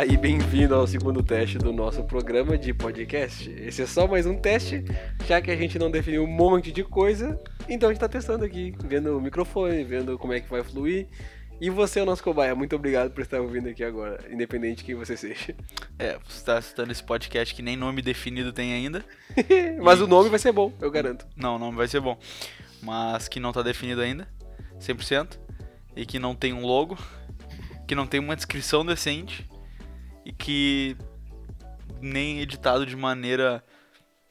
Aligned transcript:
Olá 0.00 0.10
e 0.10 0.16
bem-vindo 0.16 0.74
ao 0.74 0.86
segundo 0.86 1.22
teste 1.22 1.58
do 1.58 1.74
nosso 1.74 2.02
programa 2.04 2.56
de 2.56 2.72
podcast. 2.72 3.50
Esse 3.50 3.82
é 3.82 3.86
só 3.86 4.08
mais 4.08 4.24
um 4.24 4.34
teste, 4.34 4.82
já 5.26 5.42
que 5.42 5.50
a 5.50 5.56
gente 5.56 5.78
não 5.78 5.90
definiu 5.90 6.24
um 6.24 6.26
monte 6.26 6.72
de 6.72 6.82
coisa, 6.82 7.38
então 7.68 7.90
a 7.90 7.92
gente 7.92 8.00
tá 8.00 8.08
testando 8.08 8.42
aqui, 8.42 8.74
vendo 8.82 9.14
o 9.14 9.20
microfone, 9.20 9.84
vendo 9.84 10.18
como 10.18 10.32
é 10.32 10.40
que 10.40 10.48
vai 10.48 10.64
fluir. 10.64 11.06
E 11.60 11.68
você 11.68 12.00
é 12.00 12.02
o 12.02 12.06
nosso 12.06 12.24
cobaia, 12.24 12.54
muito 12.54 12.74
obrigado 12.74 13.10
por 13.10 13.20
estar 13.20 13.42
ouvindo 13.42 13.68
aqui 13.68 13.84
agora, 13.84 14.24
independente 14.32 14.78
de 14.78 14.84
quem 14.84 14.94
você 14.94 15.18
seja. 15.18 15.54
É, 15.98 16.18
você 16.26 16.38
está 16.38 16.56
assistindo 16.56 16.90
esse 16.90 17.04
podcast 17.04 17.54
que 17.54 17.60
nem 17.60 17.76
nome 17.76 18.00
definido 18.00 18.54
tem 18.54 18.72
ainda. 18.72 19.04
Mas 19.84 20.00
o 20.00 20.06
nome 20.06 20.30
vai 20.30 20.38
ser 20.38 20.52
bom, 20.52 20.72
eu 20.80 20.90
garanto. 20.90 21.26
Não, 21.36 21.56
o 21.56 21.58
nome 21.58 21.76
vai 21.76 21.88
ser 21.88 22.00
bom. 22.00 22.18
Mas 22.82 23.28
que 23.28 23.38
não 23.38 23.50
está 23.50 23.60
definido 23.60 24.00
ainda, 24.00 24.26
100%. 24.80 25.38
E 25.94 26.06
que 26.06 26.18
não 26.18 26.34
tem 26.34 26.54
um 26.54 26.64
logo, 26.64 26.96
que 27.86 27.94
não 27.94 28.06
tem 28.06 28.18
uma 28.18 28.34
descrição 28.34 28.82
decente 28.82 29.49
e 30.30 30.32
que 30.32 30.96
nem 32.00 32.40
editado 32.40 32.86
de 32.86 32.96
maneira 32.96 33.64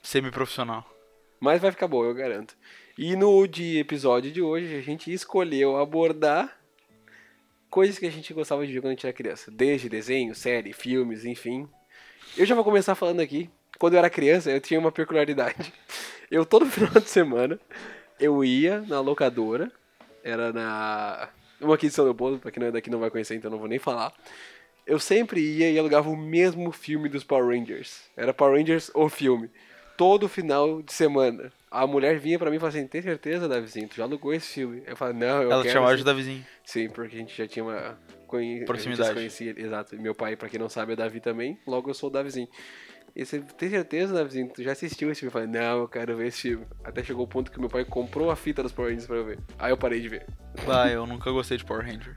semi-profissional. 0.01 0.89
Mas 1.41 1.61
vai 1.61 1.71
ficar 1.71 1.87
bom, 1.87 2.05
eu 2.05 2.13
garanto. 2.13 2.55
E 2.97 3.15
no 3.15 3.45
de 3.45 3.77
episódio 3.77 4.31
de 4.31 4.41
hoje 4.41 4.75
a 4.75 4.81
gente 4.81 5.11
escolheu 5.11 5.77
abordar 5.77 6.57
coisas 7.69 7.99
que 7.99 8.05
a 8.05 8.11
gente 8.11 8.33
gostava 8.33 8.65
de 8.65 8.73
ver 8.73 8.79
quando 8.79 8.91
a 8.91 8.95
gente 8.95 9.05
era 9.05 9.13
criança. 9.13 9.51
Desde 9.51 9.89
desenho, 9.89 10.33
série, 10.33 10.71
filmes, 10.71 11.25
enfim. 11.25 11.67
Eu 12.37 12.45
já 12.45 12.55
vou 12.55 12.63
começar 12.63 12.95
falando 12.95 13.19
aqui. 13.19 13.49
Quando 13.77 13.93
eu 13.93 13.99
era 13.99 14.09
criança, 14.09 14.49
eu 14.49 14.61
tinha 14.61 14.79
uma 14.79 14.91
peculiaridade. 14.91 15.73
Eu, 16.31 16.45
todo 16.45 16.67
final 16.67 16.93
de 16.93 17.09
semana, 17.09 17.59
eu 18.19 18.43
ia 18.43 18.81
na 18.81 18.99
locadora. 18.99 19.71
Era 20.23 20.53
na... 20.53 21.27
Uma 21.59 21.73
aqui 21.73 21.87
de 21.87 21.93
São 21.95 22.05
Leopoldo, 22.05 22.37
pra 22.37 22.51
quem 22.51 22.61
não 22.61 22.67
é 22.67 22.71
daqui 22.71 22.87
não 22.87 22.99
vai 22.99 23.09
conhecer, 23.09 23.33
então 23.33 23.49
não 23.49 23.57
vou 23.57 23.67
nem 23.67 23.79
falar. 23.79 24.13
Eu 24.85 24.99
sempre 24.99 25.39
ia 25.39 25.69
e 25.69 25.77
alugava 25.77 26.09
o 26.09 26.17
mesmo 26.17 26.71
filme 26.71 27.09
dos 27.09 27.23
Power 27.23 27.55
Rangers. 27.55 28.01
Era 28.17 28.33
Power 28.33 28.57
Rangers 28.57 28.91
o 28.93 29.07
filme. 29.07 29.49
Todo 29.95 30.29
final 30.29 30.81
de 30.81 30.93
semana. 30.93 31.51
A 31.69 31.85
mulher 31.85 32.17
vinha 32.17 32.39
pra 32.39 32.49
mim 32.49 32.55
e 32.55 32.59
falava 32.59 32.77
assim, 32.77 32.87
tem 32.87 33.01
certeza, 33.01 33.47
Davizinho? 33.47 33.87
Tu 33.87 33.97
já 33.97 34.03
alugou 34.03 34.33
esse 34.33 34.53
filme? 34.53 34.81
Eu 34.87 34.95
falava, 34.95 35.17
não, 35.17 35.43
eu 35.43 35.51
Ela 35.51 35.63
te 35.63 35.71
chamava 35.71 35.95
de 35.95 36.03
Davizinho. 36.03 36.43
Sim, 36.63 36.89
porque 36.89 37.15
a 37.15 37.19
gente 37.19 37.37
já 37.37 37.47
tinha 37.47 37.63
uma 37.63 37.99
conhe... 38.25 38.65
Proximidade. 38.65 39.13
Conhecia, 39.13 39.53
exato. 39.55 39.95
E 39.95 39.99
Meu 39.99 40.15
pai, 40.15 40.35
pra 40.35 40.49
quem 40.49 40.59
não 40.59 40.69
sabe, 40.69 40.93
é 40.93 40.95
Davi 40.95 41.19
também. 41.19 41.59
Logo 41.67 41.89
eu 41.89 41.93
sou 41.93 42.09
o 42.09 42.11
Davizinho. 42.11 42.47
E 43.15 43.25
você 43.25 43.39
tem 43.41 43.69
certeza, 43.69 44.13
Davizinho? 44.13 44.49
Tu 44.49 44.63
já 44.63 44.71
assistiu 44.71 45.11
esse 45.11 45.19
filme? 45.19 45.29
Eu 45.29 45.33
falei, 45.33 45.47
não, 45.47 45.79
eu 45.79 45.87
quero 45.87 46.15
ver 46.15 46.27
esse 46.27 46.41
filme. 46.43 46.65
Até 46.83 47.03
chegou 47.03 47.25
o 47.25 47.27
ponto 47.27 47.51
que 47.51 47.59
meu 47.59 47.69
pai 47.69 47.83
comprou 47.83 48.31
a 48.31 48.35
fita 48.35 48.63
dos 48.63 48.71
Power 48.71 48.89
Rangers 48.89 49.07
pra 49.07 49.17
eu 49.17 49.25
ver. 49.25 49.39
Aí 49.59 49.71
eu 49.71 49.77
parei 49.77 49.99
de 49.99 50.09
ver. 50.09 50.25
Ah, 50.67 50.89
eu 50.89 51.05
nunca 51.05 51.29
gostei 51.31 51.57
de 51.57 51.65
Power 51.65 51.85
Ranger. 51.85 52.15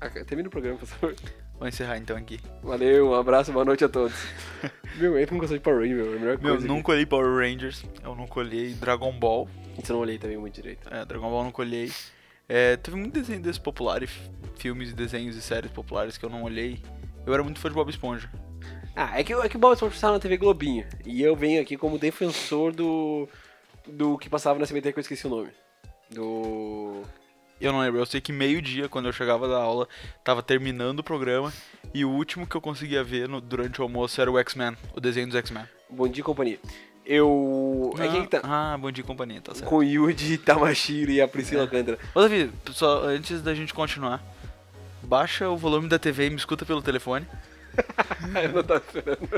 Ah, 0.00 0.08
Termina 0.08 0.48
o 0.48 0.50
programa, 0.50 0.78
por 0.78 0.86
favor. 0.86 1.16
Vou 1.58 1.68
encerrar 1.68 1.96
então 1.98 2.16
aqui. 2.16 2.40
Valeu, 2.62 3.10
um 3.10 3.14
abraço, 3.14 3.52
boa 3.52 3.64
noite 3.64 3.84
a 3.84 3.88
todos. 3.88 4.14
meu, 4.98 5.16
eu 5.18 5.26
não 5.30 5.38
gostei 5.38 5.58
de 5.58 5.64
Power 5.64 5.80
Ranger, 5.80 5.96
meu. 5.96 6.12
É 6.12 6.16
a 6.16 6.18
melhor 6.20 6.38
Meu, 6.38 6.52
coisa. 6.54 6.66
nunca 6.66 6.92
olhei 6.92 7.06
Power 7.06 7.36
Rangers, 7.36 7.84
eu 8.02 8.14
nunca 8.14 8.40
olhei 8.40 8.74
Dragon 8.74 9.12
Ball. 9.12 9.48
Isso 9.80 9.92
eu 9.92 9.94
não 9.94 10.02
olhei 10.02 10.18
também 10.18 10.36
muito 10.36 10.54
direito. 10.54 10.86
É, 10.92 11.04
Dragon 11.04 11.28
Ball 11.30 11.40
eu 11.40 11.44
nunca 11.44 11.62
olhei. 11.62 11.90
É, 12.48 12.76
teve 12.76 12.96
muito 12.96 13.12
desenho 13.14 13.40
desse 13.40 13.60
popular, 13.60 14.02
e 14.02 14.06
f- 14.06 14.30
filmes, 14.56 14.92
desenhos 14.92 15.36
e 15.36 15.40
séries 15.42 15.70
populares 15.70 16.18
que 16.18 16.24
eu 16.24 16.30
não 16.30 16.42
olhei. 16.42 16.80
Eu 17.26 17.32
era 17.32 17.42
muito 17.42 17.58
fã 17.60 17.68
de 17.68 17.74
Bob 17.74 17.88
Esponja. 17.88 18.28
Ah, 18.94 19.18
é 19.18 19.24
que, 19.24 19.32
é 19.32 19.48
que 19.48 19.56
o 19.56 19.58
Bob 19.60 19.72
Esponja 19.74 19.94
passava 19.94 20.12
na 20.14 20.20
TV 20.20 20.36
Globinho. 20.36 20.84
E 21.06 21.22
eu 21.22 21.34
venho 21.34 21.62
aqui 21.62 21.76
como 21.76 21.98
defensor 21.98 22.72
do. 22.72 23.28
do 23.86 24.18
que 24.18 24.28
passava 24.28 24.58
na 24.58 24.66
CBT 24.66 24.92
que 24.92 24.98
eu 24.98 25.02
esqueci 25.02 25.26
o 25.26 25.30
nome. 25.30 25.50
Do. 26.10 27.02
Eu 27.66 27.72
não 27.72 27.80
lembro, 27.80 27.98
eu 28.00 28.06
sei 28.06 28.20
que 28.20 28.32
meio-dia, 28.32 28.88
quando 28.88 29.06
eu 29.06 29.12
chegava 29.12 29.48
da 29.48 29.56
aula, 29.56 29.88
tava 30.22 30.42
terminando 30.42 30.98
o 31.00 31.02
programa. 31.04 31.52
E 31.94 32.04
o 32.04 32.10
último 32.10 32.46
que 32.46 32.54
eu 32.56 32.60
conseguia 32.60 33.02
ver 33.02 33.28
no- 33.28 33.40
durante 33.40 33.80
o 33.80 33.82
almoço 33.84 34.20
era 34.20 34.30
o 34.30 34.38
X-Men, 34.38 34.76
o 34.94 35.00
desenho 35.00 35.26
dos 35.26 35.36
X-Men. 35.36 35.64
Bom 35.88 36.06
dia, 36.08 36.22
companhia. 36.24 36.58
Eu. 37.06 37.94
É 37.98 38.08
que 38.08 38.26
tá. 38.28 38.40
Ah, 38.42 38.76
bom 38.78 38.90
dia 38.90 39.04
companhia, 39.04 39.40
tá 39.40 39.54
certo. 39.54 39.68
Com 39.68 39.76
o 39.76 39.82
Yuji 39.82 40.38
Tamashiro 40.38 41.10
e 41.10 41.20
a 41.20 41.28
Priscila 41.28 41.68
É. 41.70 41.98
Ô 42.14 42.20
Davi, 42.22 42.50
só 42.70 43.04
antes 43.04 43.42
da 43.42 43.54
gente 43.54 43.72
continuar, 43.74 44.22
baixa 45.02 45.48
o 45.48 45.56
volume 45.56 45.88
da 45.88 45.98
TV 45.98 46.26
e 46.26 46.30
me 46.30 46.36
escuta 46.36 46.64
pelo 46.64 46.80
telefone. 46.82 47.26
eu 48.42 48.52
não 48.52 48.62
tava 48.62 48.82
esperando. 48.86 49.28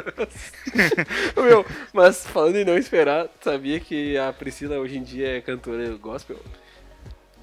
Meu, 1.42 1.66
mas 1.92 2.26
falando 2.26 2.56
em 2.56 2.64
não 2.64 2.76
esperar, 2.78 3.26
sabia 3.40 3.80
que 3.80 4.16
a 4.16 4.32
Priscila 4.32 4.78
hoje 4.78 4.96
em 4.98 5.02
dia 5.02 5.38
é 5.38 5.40
cantora 5.40 5.88
gospel? 5.96 6.38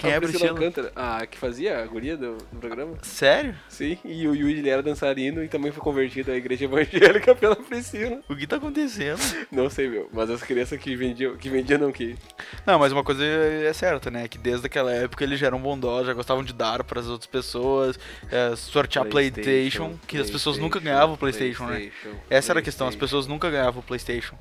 Quem 0.04 0.12
é 0.12 0.18
a 0.18 0.22
Priscila? 0.22 0.50
Alcântara, 0.50 0.92
a 0.96 1.26
que 1.26 1.38
fazia 1.38 1.82
a 1.82 1.86
guria 1.86 2.18
do, 2.18 2.38
do 2.52 2.60
programa? 2.60 2.98
Sério? 3.02 3.56
Sim, 3.70 3.98
e 4.04 4.28
o 4.28 4.36
Yuji 4.36 4.60
ele 4.60 4.70
era 4.70 4.84
dançarino 4.84 5.42
e 5.42 5.48
também 5.48 5.72
foi 5.72 5.82
convertido 5.82 6.30
à 6.30 6.36
igreja 6.36 6.66
evangélica 6.66 7.34
pela 7.36 7.56
Priscila. 7.56 8.20
O 8.28 8.36
que 8.36 8.46
tá 8.46 8.58
acontecendo? 8.58 9.22
Não 9.50 9.70
sei, 9.70 9.88
meu, 9.88 10.10
mas 10.12 10.30
as 10.30 10.44
crianças 10.44 10.78
que 10.78 10.94
vendiam, 10.94 11.38
que 11.38 11.50
vendiam 11.50 11.80
não 11.80 11.92
que. 11.92 12.18
Não, 12.66 12.78
mas 12.78 12.92
uma 12.92 13.04
coisa 13.04 13.24
é 13.24 13.72
certa, 13.72 14.12
né? 14.12 14.28
Que 14.28 14.38
desde 14.38 14.66
aquela 14.66 14.94
época 14.94 15.24
eles 15.24 15.40
já 15.40 15.48
eram 15.48 15.60
bondosos, 15.60 16.08
já 16.08 16.14
gostavam 16.14 16.44
de 16.44 16.52
dar 16.52 16.84
para 16.84 17.00
as 17.00 17.08
outras 17.08 17.28
pessoas, 17.28 17.98
é, 18.30 18.54
sortear 18.58 19.06
PlayStation, 19.06 19.98
que 20.06 20.18
as 20.18 20.30
pessoas 20.30 20.58
nunca 20.58 20.82
ganhavam 20.82 21.16
o 21.16 21.18
PlayStation, 21.18 21.66
né? 21.66 21.92
Essa 22.30 22.52
era 22.52 22.60
a 22.60 22.64
questão, 22.64 22.88
as 22.88 22.96
pessoas 22.96 23.26
nunca 23.26 23.50
ganhavam 23.50 23.80
o 23.80 23.84
PlayStation. 23.84 24.36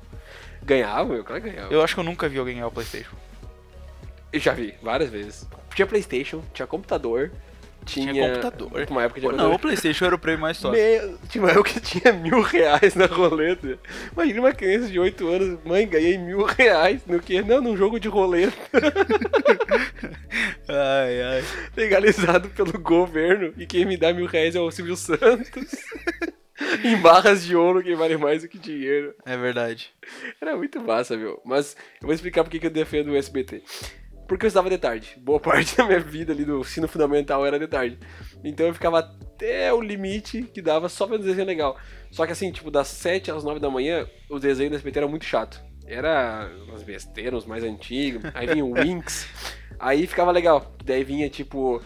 Ganhavam, 0.61 1.13
meu, 1.13 1.23
claro 1.23 1.41
que 1.41 1.49
ganhavam. 1.49 1.71
Eu 1.71 1.81
acho 1.81 1.93
que 1.93 1.99
eu 1.99 2.03
nunca 2.03 2.27
vi 2.27 2.37
alguém 2.37 2.55
ganhar 2.55 2.67
o 2.67 2.71
PlayStation. 2.71 3.15
Eu 4.33 4.39
já 4.39 4.51
vi, 4.51 4.73
várias 4.81 5.09
vezes. 5.09 5.47
Tinha 5.75 5.85
Playstation, 5.85 6.43
tinha 6.53 6.67
computador, 6.67 7.31
tinha... 7.85 8.13
Tinha 8.13 8.29
computador. 8.29 8.87
Uma 8.89 9.03
época 9.03 9.21
Pô, 9.21 9.29
tinha 9.29 9.41
não, 9.41 9.53
o. 9.53 9.59
PlayStation 9.59 10.05
era 10.05 10.15
o 10.15 10.19
prêmio 10.19 10.41
mais 10.41 10.59
top. 10.59 10.75
Meu, 10.75 11.17
tinha 11.29 11.43
uma 11.43 11.51
época 11.51 11.69
que 11.69 11.79
tinha 11.79 12.13
mil 12.13 12.41
reais 12.41 12.95
na 12.95 13.05
roleta. 13.05 13.77
Imagina 14.11 14.39
uma 14.39 14.53
criança 14.53 14.87
de 14.87 14.99
8 14.99 15.27
anos, 15.27 15.59
mãe, 15.63 15.87
ganhei 15.87 16.17
mil 16.17 16.43
reais 16.43 17.01
no 17.05 17.19
que? 17.19 17.41
Não, 17.41 17.61
num 17.61 17.77
jogo 17.77 17.99
de 17.99 18.07
roleta 18.07 18.57
Ai, 20.67 21.21
ai. 21.21 21.43
legalizado 21.75 22.49
pelo 22.49 22.79
governo. 22.79 23.53
E 23.57 23.65
quem 23.65 23.85
me 23.85 23.97
dá 23.97 24.13
mil 24.13 24.25
reais 24.25 24.55
é 24.55 24.59
o 24.59 24.71
Silvio 24.71 24.95
Santos. 24.95 25.75
em 26.83 26.97
barras 26.97 27.43
de 27.43 27.55
ouro 27.55 27.83
que 27.83 27.95
vale 27.95 28.17
mais 28.17 28.43
do 28.43 28.47
que 28.47 28.57
dinheiro. 28.57 29.13
É 29.25 29.35
verdade. 29.35 29.91
Era 30.41 30.55
muito 30.55 30.79
massa, 30.79 31.17
meu. 31.17 31.41
Mas 31.43 31.75
eu 32.01 32.07
vou 32.07 32.13
explicar 32.13 32.43
porque 32.43 32.59
que 32.59 32.67
eu 32.67 32.71
defendo 32.71 33.11
o 33.11 33.15
SBT. 33.15 33.61
Porque 34.27 34.45
eu 34.45 34.47
estava 34.47 34.69
de 34.69 34.77
tarde. 34.77 35.15
Boa 35.19 35.39
parte 35.41 35.75
da 35.75 35.85
minha 35.85 35.99
vida 35.99 36.33
ali 36.33 36.45
do 36.45 36.59
ensino 36.59 36.87
fundamental 36.87 37.45
era 37.45 37.59
de 37.59 37.67
tarde. 37.67 37.97
Então 38.43 38.67
eu 38.67 38.73
ficava 38.73 38.99
até 38.99 39.73
o 39.73 39.81
limite 39.81 40.43
que 40.43 40.61
dava 40.61 40.89
só 40.89 41.05
vendo 41.05 41.23
desenho 41.23 41.47
legal. 41.47 41.77
Só 42.11 42.25
que 42.25 42.31
assim, 42.31 42.51
tipo, 42.51 42.69
das 42.71 42.87
7 42.87 43.31
às 43.31 43.43
9 43.43 43.59
da 43.59 43.69
manhã, 43.69 44.07
o 44.29 44.39
desenho 44.39 44.69
do 44.69 44.75
SBT 44.75 44.99
era 44.99 45.07
muito 45.07 45.25
chato. 45.25 45.63
Era 45.85 46.49
umas 46.67 46.83
besteiras, 46.83 47.43
uns 47.43 47.45
mais 47.45 47.63
antigos. 47.63 48.23
Aí 48.33 48.47
vinha 48.47 48.65
o 48.65 48.73
Winx. 48.73 49.27
Aí 49.79 50.07
ficava 50.07 50.31
legal. 50.31 50.75
Daí 50.83 51.03
vinha, 51.03 51.29
tipo, 51.29 51.81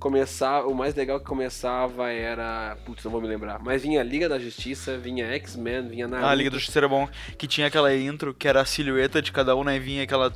começar. 0.00 0.66
O 0.66 0.74
mais 0.74 0.94
legal 0.94 1.20
que 1.20 1.26
começava 1.26 2.10
era. 2.10 2.76
Putz, 2.84 3.04
não 3.04 3.12
vou 3.12 3.20
me 3.20 3.28
lembrar. 3.28 3.60
Mas 3.60 3.82
vinha 3.82 4.02
Liga 4.02 4.28
da 4.28 4.38
Justiça, 4.38 4.98
vinha 4.98 5.26
X-Men, 5.26 5.86
vinha 5.86 6.08
Naruto. 6.08 6.26
Ah, 6.26 6.32
a 6.32 6.34
Liga 6.34 6.50
do 6.50 6.56
Justiça 6.56 6.80
era 6.80 6.88
bom, 6.88 7.08
que 7.38 7.46
tinha 7.46 7.68
aquela 7.68 7.94
intro, 7.94 8.34
que 8.34 8.48
era 8.48 8.60
a 8.60 8.64
silhueta 8.64 9.22
de 9.22 9.30
cada 9.30 9.54
um, 9.54 9.62
né? 9.62 9.76
E 9.76 9.78
vinha 9.78 10.02
aquela... 10.02 10.32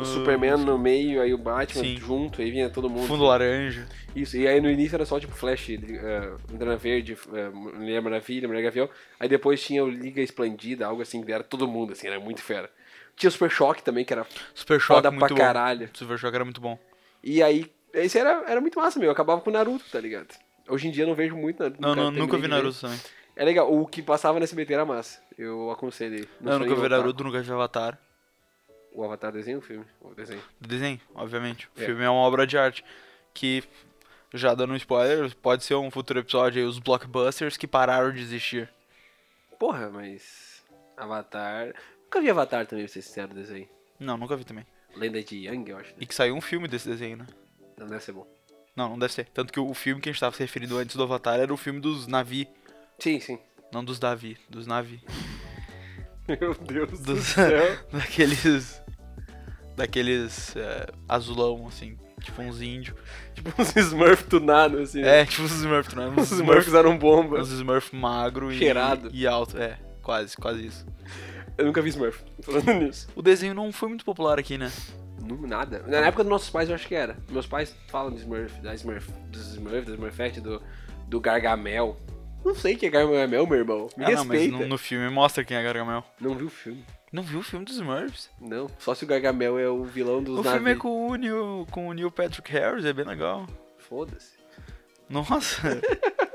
O 0.00 0.04
Superman 0.04 0.58
no 0.58 0.78
meio, 0.78 1.20
aí 1.20 1.34
o 1.34 1.38
Batman 1.38 1.82
Sim. 1.82 1.96
junto, 1.96 2.40
aí 2.40 2.50
vinha 2.50 2.68
todo 2.70 2.88
mundo. 2.88 3.08
Fundo 3.08 3.24
laranja. 3.24 3.88
Isso, 4.14 4.36
e 4.36 4.46
aí 4.46 4.60
no 4.60 4.70
início 4.70 4.96
era 4.96 5.06
só 5.06 5.18
tipo 5.18 5.32
Flash, 5.32 5.68
uh, 5.68 6.52
Lanterna 6.52 6.76
Verde, 6.76 7.14
uh, 7.14 7.56
Mulher 7.56 8.02
Maravilha, 8.02 8.46
Mulher 8.46 8.62
Gavião. 8.62 8.88
Aí 9.18 9.28
depois 9.28 9.62
tinha 9.62 9.84
o 9.84 9.88
Liga 9.88 10.20
Esplendida, 10.20 10.86
algo 10.86 11.00
assim, 11.00 11.22
que 11.22 11.32
era 11.32 11.44
todo 11.44 11.66
mundo, 11.66 11.92
assim, 11.92 12.08
era 12.08 12.18
muito 12.18 12.42
fera. 12.42 12.70
Tinha 13.16 13.28
o 13.28 13.32
Super 13.32 13.50
Choque 13.50 13.82
também, 13.82 14.04
que 14.04 14.12
era 14.12 14.26
Super 14.54 14.80
Choque 14.80 14.96
foda 14.98 15.10
muito 15.10 15.26
pra 15.26 15.28
bom. 15.28 15.40
caralho. 15.40 15.90
Super 15.92 16.18
Choque 16.18 16.34
era 16.34 16.44
muito 16.44 16.60
bom. 16.60 16.78
E 17.22 17.42
aí, 17.42 17.70
esse 17.94 18.18
era, 18.18 18.44
era 18.50 18.60
muito 18.60 18.78
massa, 18.78 18.98
meu. 18.98 19.06
Eu 19.08 19.12
acabava 19.12 19.40
com 19.40 19.50
o 19.50 19.52
Naruto, 19.52 19.84
tá 19.90 20.00
ligado? 20.00 20.28
Hoje 20.68 20.88
em 20.88 20.90
dia 20.90 21.04
eu 21.04 21.08
não 21.08 21.14
vejo 21.14 21.36
muito 21.36 21.60
Naruto. 21.62 21.80
Não, 21.80 21.94
não, 21.94 22.10
nunca 22.10 22.36
vi. 22.38 22.46
Naruto 22.48 22.80
também. 22.80 22.98
É 23.36 23.44
legal, 23.44 23.72
o 23.72 23.86
que 23.86 24.02
passava 24.02 24.38
na 24.38 24.44
SBT 24.44 24.74
era 24.74 24.84
massa. 24.84 25.20
Eu 25.38 25.70
aconselhei. 25.70 26.28
Eu 26.44 26.58
nunca 26.58 26.74
vi 26.74 26.88
Naruto, 26.88 27.24
nunca 27.24 27.40
vi 27.40 27.50
Avatar. 27.52 27.98
O 28.92 29.04
Avatar 29.04 29.32
desenho 29.32 29.58
ou 29.58 29.62
filme? 29.62 29.84
O 30.00 30.14
desenho. 30.14 30.42
Desenho, 30.60 31.00
obviamente. 31.14 31.68
O 31.76 31.80
É. 31.80 31.84
filme 31.86 32.02
é 32.04 32.10
uma 32.10 32.20
obra 32.20 32.46
de 32.46 32.58
arte. 32.58 32.84
Que, 33.32 33.62
já 34.34 34.52
dando 34.52 34.72
um 34.72 34.76
spoiler, 34.76 35.34
pode 35.36 35.62
ser 35.64 35.74
um 35.76 35.90
futuro 35.90 36.18
episódio 36.18 36.60
aí, 36.60 36.68
os 36.68 36.80
blockbusters 36.80 37.56
que 37.56 37.68
pararam 37.68 38.12
de 38.12 38.20
existir. 38.20 38.68
Porra, 39.58 39.88
mas. 39.90 40.62
Avatar. 40.96 41.72
Nunca 42.04 42.20
vi 42.20 42.30
Avatar 42.30 42.66
também, 42.66 42.84
pra 42.84 42.92
ser 42.92 43.02
sincero, 43.02 43.32
desenho. 43.32 43.68
Não, 43.98 44.16
nunca 44.18 44.36
vi 44.36 44.44
também. 44.44 44.66
Lenda 44.96 45.22
de 45.22 45.46
Yang, 45.46 45.70
eu 45.70 45.78
acho. 45.78 45.90
né? 45.90 45.96
E 46.00 46.06
que 46.06 46.14
saiu 46.14 46.34
um 46.34 46.40
filme 46.40 46.66
desse 46.66 46.88
desenho, 46.88 47.16
né? 47.18 47.26
Não 47.80 47.86
deve 47.88 48.04
ser 48.04 48.12
bom. 48.12 48.26
Não, 48.76 48.90
não 48.90 48.98
deve 48.98 49.12
ser. 49.12 49.26
Tanto 49.34 49.52
que 49.52 49.58
o 49.58 49.74
filme 49.74 50.00
que 50.00 50.08
a 50.08 50.12
gente 50.12 50.20
tava 50.20 50.34
se 50.36 50.42
referindo 50.42 50.78
antes 50.78 50.94
do 50.94 51.02
Avatar 51.02 51.40
era 51.40 51.52
o 51.52 51.56
filme 51.56 51.80
dos 51.80 52.06
Navi. 52.06 52.48
Sim, 52.98 53.18
sim. 53.18 53.38
Não 53.72 53.84
dos 53.84 53.98
Davi, 53.98 54.36
dos 54.48 54.66
Navi. 54.66 55.00
Meu 56.28 56.54
Deus 56.54 57.00
do 57.00 57.14
Dos- 57.14 57.24
céu. 57.26 57.78
Daqueles. 57.92 58.80
Daqueles 59.76 60.54
é, 60.56 60.86
azulão, 61.08 61.66
assim. 61.66 61.96
Tipo 62.20 62.42
uns 62.42 62.60
índios. 62.60 62.96
Tipo 63.34 63.50
uns 63.62 63.74
Smurf 63.74 64.24
tunados, 64.24 64.80
assim. 64.80 65.00
né? 65.00 65.20
É, 65.22 65.24
tipo 65.26 65.42
uns 65.42 65.52
Smurf, 65.52 65.88
é? 65.98 66.08
Os 66.08 66.16
Uns 66.18 66.32
Smurfs 66.32 66.74
eram 66.74 66.98
bomba. 66.98 67.40
Uns 67.40 67.50
Smurf 67.50 67.96
magro 67.96 68.52
e, 68.52 68.58
Cheirado. 68.58 69.10
e 69.12 69.26
alto. 69.26 69.56
É, 69.56 69.78
quase, 70.02 70.36
quase 70.36 70.66
isso. 70.66 70.86
Eu 71.56 71.64
nunca 71.66 71.80
vi 71.82 71.88
Smurf, 71.90 72.22
falando 72.42 72.72
nisso. 72.74 73.08
O 73.16 73.22
desenho 73.22 73.54
não 73.54 73.72
foi 73.72 73.88
muito 73.88 74.04
popular 74.04 74.38
aqui, 74.38 74.56
né? 74.58 74.70
Nada. 75.46 75.84
Na 75.86 75.98
época 75.98 76.22
dos 76.24 76.30
nossos 76.30 76.50
pais 76.50 76.68
eu 76.68 76.74
acho 76.74 76.86
que 76.88 76.94
era. 76.94 77.16
Meus 77.30 77.46
pais 77.46 77.74
falam 77.88 78.10
de 78.12 78.18
Smurf, 78.20 78.60
da 78.60 78.74
Smurf, 78.74 79.10
dos 79.28 79.48
Smurf, 79.54 79.82
da 79.86 79.92
Smurfette, 79.92 80.40
do, 80.40 80.62
do 81.06 81.20
Gargamel. 81.20 81.96
Não 82.44 82.54
sei 82.54 82.74
o 82.74 82.78
que 82.78 82.86
é 82.86 82.90
Gargamel, 82.90 83.46
meu 83.46 83.58
irmão. 83.58 83.88
Me 83.96 84.04
ah, 84.04 84.10
não, 84.10 84.24
mas 84.24 84.40
respeita. 84.40 84.56
no, 84.64 84.68
no 84.68 84.78
filme 84.78 85.08
mostra 85.10 85.44
quem 85.44 85.56
é 85.56 85.62
Gargamel. 85.62 86.02
Não 86.20 86.34
vi 86.34 86.44
o 86.44 86.50
filme. 86.50 86.84
Não 87.12 87.22
viu 87.22 87.40
o 87.40 87.42
filme 87.42 87.64
dos 87.64 87.74
Smurfs? 87.76 88.30
Não. 88.40 88.68
Só 88.78 88.94
se 88.94 89.04
o 89.04 89.06
Gargamel 89.06 89.58
é 89.58 89.68
o 89.68 89.84
vilão 89.84 90.22
dos 90.22 90.38
O 90.38 90.42
filme 90.42 90.56
é 90.58 90.60
navios. 90.60 90.78
com 90.78 91.08
o, 91.08 91.14
Neil, 91.16 91.66
com 91.70 91.88
o 91.88 91.92
Neil 91.92 92.10
Patrick 92.10 92.50
Harris, 92.52 92.84
é 92.84 92.92
bem 92.92 93.04
legal. 93.04 93.46
Foda-se. 93.78 94.38
Nossa! 95.08 95.80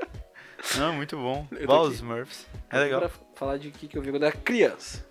não, 0.78 0.92
muito 0.94 1.16
bom. 1.16 1.46
Bah, 1.66 1.76
aqui. 1.78 1.86
os 1.88 1.94
Smurfs. 1.94 2.46
É 2.70 2.78
legal. 2.78 3.00
Pra 3.00 3.10
falar 3.34 3.56
de 3.56 3.70
que, 3.70 3.88
que 3.88 3.96
eu 3.96 4.02
vi 4.02 4.10
quando 4.10 4.24
era 4.24 4.36
criança. 4.36 5.04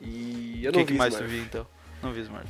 E 0.00 0.64
eu 0.64 0.70
O 0.72 0.74
não 0.74 0.80
que, 0.80 0.86
vi 0.86 0.92
que 0.94 0.98
mais 0.98 1.14
tu 1.14 1.18
Smurf. 1.18 1.34
viu 1.34 1.44
então? 1.44 1.66
Não 2.02 2.12
vi 2.12 2.20
Smurf. 2.20 2.46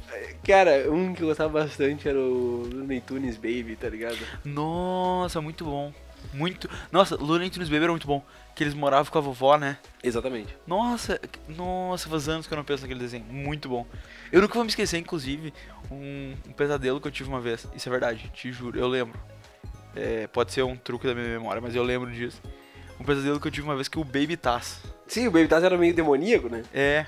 Cara, 0.46 0.90
um 0.90 1.14
que 1.14 1.22
eu 1.22 1.28
gostava 1.28 1.60
bastante 1.60 2.08
era 2.08 2.19
o 2.19 2.69
Looney 2.72 3.00
Tunes 3.00 3.37
Baby, 3.37 3.76
tá 3.81 3.88
ligado? 3.88 4.19
Nossa, 4.44 5.40
muito 5.40 5.64
bom. 5.64 5.93
Muito. 6.32 6.69
Nossa, 6.90 7.16
Looney 7.16 7.50
Tunes 7.50 7.69
Baby 7.69 7.84
era 7.84 7.93
muito 7.93 8.06
bom. 8.06 8.22
Que 8.54 8.64
eles 8.64 8.75
moravam 8.75 9.10
com 9.12 9.19
a 9.19 9.20
vovó, 9.20 9.56
né? 9.56 9.78
Exatamente. 10.02 10.56
Nossa, 10.66 11.20
nossa, 11.48 12.08
faz 12.08 12.28
anos 12.28 12.46
que 12.46 12.52
eu 12.52 12.56
não 12.56 12.64
penso 12.64 12.82
naquele 12.82 13.00
desenho. 13.00 13.25
Muito 13.25 13.69
bom. 13.69 13.87
Eu 14.32 14.40
nunca 14.40 14.54
vou 14.54 14.64
me 14.64 14.70
esquecer, 14.70 14.98
inclusive, 14.98 15.52
um, 15.90 16.34
um 16.48 16.52
pesadelo 16.52 17.00
que 17.00 17.06
eu 17.06 17.12
tive 17.12 17.28
uma 17.28 17.40
vez. 17.40 17.66
Isso 17.75 17.88
é 17.88 17.93
verdade, 17.93 18.31
te 18.34 18.50
juro, 18.50 18.78
eu 18.78 18.88
lembro. 18.88 19.19
É, 19.94 20.26
pode 20.26 20.52
ser 20.52 20.62
um 20.62 20.76
truque 20.76 21.06
da 21.06 21.14
minha 21.14 21.28
memória, 21.28 21.60
mas 21.60 21.75
eu 21.75 21.82
lembro 21.82 22.10
disso. 22.10 22.40
Um 22.98 23.04
pesadelo 23.04 23.38
que 23.38 23.46
eu 23.46 23.52
tive 23.52 23.66
uma 23.66 23.75
vez 23.75 23.88
que 23.88 23.98
o 23.98 24.04
Baby 24.04 24.37
Taz. 24.37 24.81
Sim, 25.06 25.28
o 25.28 25.31
Baby 25.31 25.48
Taz 25.48 25.62
era 25.62 25.76
meio 25.76 25.94
demoníaco, 25.94 26.48
né? 26.48 26.62
É. 26.72 27.06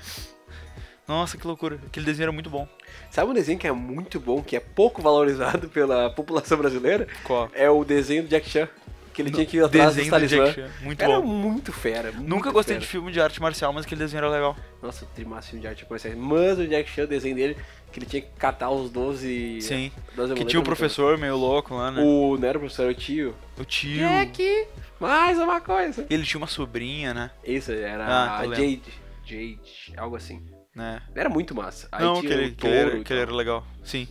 Nossa, 1.09 1.37
que 1.37 1.45
loucura. 1.47 1.79
Aquele 1.87 2.05
desenho 2.05 2.25
era 2.25 2.31
muito 2.31 2.49
bom. 2.51 2.67
Sabe 3.09 3.31
um 3.31 3.33
desenho 3.33 3.57
que 3.57 3.67
é 3.67 3.71
muito 3.71 4.19
bom, 4.19 4.43
que 4.43 4.55
é 4.55 4.59
pouco 4.59 5.01
valorizado 5.01 5.67
pela 5.73 6.09
população 6.11 6.57
brasileira? 6.59 7.07
Qual? 7.23 7.49
É 7.53 7.67
o 7.69 7.83
desenho 7.83 8.21
do 8.23 8.29
Jack 8.29 8.47
Chan. 8.47 8.69
Que 9.11 9.23
ele 9.23 9.31
tinha 9.31 9.45
que 9.45 9.57
ir 9.57 9.63
atrás 9.63 9.95
Desenho 9.95 10.05
do 10.07 10.11
talismã. 10.11 10.45
Jack 10.45 10.55
Chan. 10.61 10.69
Muito 10.81 11.01
Era 11.03 11.19
bom. 11.19 11.25
muito 11.27 11.73
fera. 11.73 12.11
muito 12.11 12.29
Nunca 12.29 12.51
gostei 12.51 12.75
fera. 12.75 12.85
de 12.85 12.87
filme 12.87 13.11
de 13.11 13.19
arte 13.19 13.41
marcial, 13.41 13.73
mas 13.73 13.85
aquele 13.85 13.99
desenho 13.99 14.19
era 14.19 14.29
legal. 14.29 14.55
Nossa, 14.83 15.05
trimassa 15.15 15.47
filme 15.49 15.61
de 15.61 15.67
arte 15.67 15.83
comercial. 15.83 16.15
Mas 16.15 16.59
o 16.59 16.67
Jack 16.67 16.89
Chan, 16.89 17.03
o 17.03 17.07
desenho 17.07 17.35
dele, 17.35 17.57
que 17.91 17.99
ele 17.99 18.05
tinha 18.05 18.21
que 18.21 18.29
catar 18.37 18.69
os 18.69 18.89
12. 18.91 19.61
Sim. 19.61 19.91
12 19.91 20.15
Que 20.15 20.21
amuletos, 20.21 20.45
tinha 20.51 20.59
o 20.59 20.63
professor 20.63 21.17
meio 21.17 21.35
louco 21.35 21.73
lá, 21.75 21.89
né? 21.91 22.01
O, 22.03 22.37
não 22.37 22.47
era 22.47 22.57
o 22.57 22.61
professor, 22.61 22.83
era 22.83 22.91
o 22.91 22.95
tio. 22.95 23.35
O 23.59 23.65
tio. 23.65 23.97
Jack, 24.07 24.67
mais 24.99 25.37
uma 25.39 25.59
coisa. 25.59 26.05
Ele 26.09 26.23
tinha 26.23 26.39
uma 26.39 26.47
sobrinha, 26.47 27.13
né? 27.13 27.31
Isso, 27.43 27.71
era 27.73 28.05
Ah, 28.05 28.39
a. 28.41 28.45
Jade. 28.45 28.81
Jade, 29.25 29.59
algo 29.97 30.15
assim. 30.15 30.41
Né? 30.75 31.01
Era 31.15 31.29
muito 31.29 31.53
massa. 31.55 31.87
Aí 31.91 32.03
Não, 32.03 32.21
que 32.21 32.27
ele, 32.27 32.47
o 32.49 32.55
que 32.55 32.67
ele 32.67 32.75
era, 32.75 33.03
que 33.03 33.13
ele 33.13 33.21
era 33.21 33.33
legal. 33.33 33.65
Sim. 33.83 34.07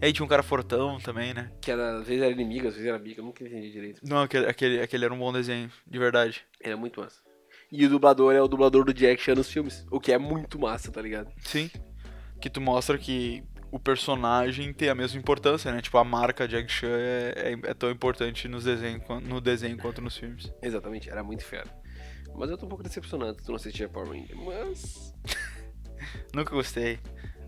Aí 0.00 0.12
tinha 0.12 0.24
um 0.24 0.28
cara 0.28 0.44
fortão 0.44 0.98
também, 1.00 1.34
né? 1.34 1.50
que 1.60 1.70
era, 1.72 1.98
às 1.98 2.06
vezes 2.06 2.22
era 2.22 2.30
inimigo, 2.32 2.68
às 2.68 2.74
vezes 2.74 2.86
era 2.88 2.96
amigo, 2.96 3.20
eu 3.20 3.24
nunca 3.24 3.42
entendi 3.44 3.72
direito. 3.72 4.00
Não, 4.04 4.22
aquele, 4.22 4.46
aquele, 4.46 4.80
aquele 4.80 5.04
era 5.04 5.12
um 5.12 5.18
bom 5.18 5.32
desenho, 5.32 5.70
de 5.84 5.98
verdade. 5.98 6.44
Era 6.62 6.76
muito 6.76 7.00
massa. 7.00 7.20
E 7.70 7.84
o 7.84 7.88
dublador 7.88 8.32
é 8.32 8.40
o 8.40 8.46
dublador 8.48 8.84
do 8.84 8.94
Jack 8.94 9.20
Chan 9.20 9.34
nos 9.34 9.50
filmes, 9.50 9.84
o 9.90 9.98
que 9.98 10.12
é 10.12 10.18
muito 10.18 10.58
massa, 10.58 10.90
tá 10.92 11.02
ligado? 11.02 11.30
Sim. 11.40 11.68
Que 12.40 12.48
tu 12.48 12.60
mostra 12.60 12.96
que 12.96 13.42
o 13.72 13.78
personagem 13.78 14.72
tem 14.72 14.88
a 14.88 14.94
mesma 14.94 15.18
importância, 15.18 15.70
né? 15.72 15.82
Tipo, 15.82 15.98
a 15.98 16.04
marca 16.04 16.46
Jack 16.46 16.70
Chan 16.70 16.86
é, 16.88 17.32
é, 17.36 17.70
é 17.70 17.74
tão 17.74 17.90
importante 17.90 18.46
nos 18.46 18.64
desenhos, 18.64 19.02
quan- 19.04 19.20
no 19.20 19.40
desenho 19.40 19.76
quanto 19.76 20.00
nos 20.00 20.16
filmes. 20.16 20.50
Exatamente, 20.62 21.10
era 21.10 21.22
muito 21.24 21.44
fera. 21.44 21.68
Mas 22.36 22.48
eu 22.50 22.56
tô 22.56 22.66
um 22.66 22.68
pouco 22.68 22.84
decepcionado 22.84 23.36
que 23.36 23.42
tu 23.42 23.48
não 23.48 23.56
assistia 23.56 23.88
Power 23.88 24.08
Ranger, 24.10 24.36
mas... 24.36 25.12
Nunca 26.34 26.54
gostei. 26.54 26.98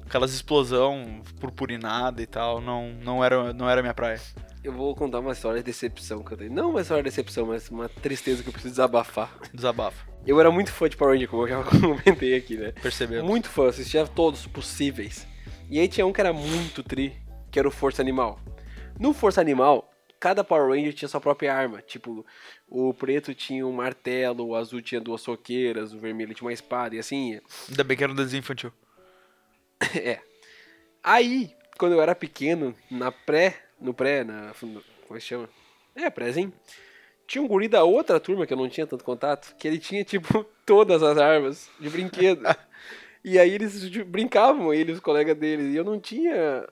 Aquelas 0.04 0.32
explosão 0.32 1.22
purpurinada 1.38 2.20
e 2.20 2.26
tal, 2.26 2.60
não, 2.60 2.92
não, 2.94 3.24
era, 3.24 3.52
não 3.52 3.70
era 3.70 3.80
minha 3.80 3.94
praia. 3.94 4.20
Eu 4.62 4.72
vou 4.72 4.94
contar 4.94 5.20
uma 5.20 5.32
história 5.32 5.60
de 5.60 5.64
decepção 5.64 6.22
que 6.22 6.32
eu 6.32 6.36
tenho. 6.36 6.52
Não 6.52 6.70
uma 6.70 6.82
história 6.82 7.02
de 7.02 7.08
decepção, 7.08 7.46
mas 7.46 7.68
uma 7.70 7.88
tristeza 7.88 8.42
que 8.42 8.48
eu 8.48 8.52
preciso 8.52 8.74
desabafar. 8.74 9.32
Desabafo. 9.54 10.06
Eu 10.26 10.38
era 10.38 10.50
muito 10.50 10.70
fã 10.70 10.88
de 10.88 10.96
Power 10.96 11.14
Ranger, 11.14 11.28
como 11.28 11.44
eu 11.44 11.48
já 11.48 11.62
comentei 11.64 12.36
aqui, 12.36 12.56
né? 12.56 12.72
Percebeu? 12.72 13.24
Muito 13.24 13.48
fã, 13.48 13.68
assistia 13.68 14.06
todos 14.06 14.46
possíveis. 14.46 15.26
E 15.70 15.78
aí 15.78 15.88
tinha 15.88 16.06
um 16.06 16.12
que 16.12 16.20
era 16.20 16.32
muito 16.32 16.82
tri, 16.82 17.16
que 17.50 17.58
era 17.58 17.66
o 17.66 17.70
Força 17.70 18.02
Animal. 18.02 18.38
No 18.98 19.14
Força 19.14 19.40
Animal, 19.40 19.89
cada 20.20 20.44
Power 20.44 20.68
Ranger 20.68 20.92
tinha 20.92 21.08
sua 21.08 21.20
própria 21.20 21.54
arma. 21.54 21.80
Tipo, 21.80 22.24
o 22.68 22.92
preto 22.92 23.34
tinha 23.34 23.66
um 23.66 23.72
martelo, 23.72 24.46
o 24.46 24.54
azul 24.54 24.82
tinha 24.82 25.00
duas 25.00 25.22
soqueiras, 25.22 25.94
o 25.94 25.98
vermelho 25.98 26.34
tinha 26.34 26.46
uma 26.46 26.52
espada, 26.52 26.94
e 26.94 26.98
assim 26.98 27.32
ia. 27.32 27.42
Ainda 27.70 27.82
bem 27.82 27.96
que 27.96 28.04
era 28.04 28.12
um 28.12 28.16
desenho 28.16 28.40
infantil. 28.40 28.70
é. 29.96 30.20
Aí, 31.02 31.56
quando 31.78 31.92
eu 31.92 32.02
era 32.02 32.14
pequeno, 32.14 32.76
na 32.90 33.10
pré, 33.10 33.58
no 33.80 33.94
pré, 33.94 34.22
na. 34.22 34.52
Como 34.60 34.82
é 35.10 35.14
que 35.14 35.20
chama? 35.20 35.48
É, 35.96 36.10
prézinho. 36.10 36.52
Tinha 37.26 37.42
um 37.42 37.48
guri 37.48 37.68
da 37.68 37.84
outra 37.84 38.20
turma 38.20 38.46
que 38.46 38.52
eu 38.52 38.56
não 38.56 38.68
tinha 38.68 38.86
tanto 38.86 39.04
contato, 39.04 39.56
que 39.56 39.66
ele 39.66 39.78
tinha, 39.78 40.04
tipo, 40.04 40.44
todas 40.66 41.02
as 41.02 41.16
armas 41.16 41.70
de 41.80 41.88
brinquedo. 41.88 42.42
e 43.24 43.38
aí 43.38 43.54
eles 43.54 43.88
brincavam, 44.04 44.74
ele 44.74 44.90
e 44.90 44.94
os 44.94 45.00
colegas 45.00 45.36
deles, 45.36 45.72
e 45.72 45.76
eu 45.76 45.84
não 45.84 45.98
tinha 45.98 46.68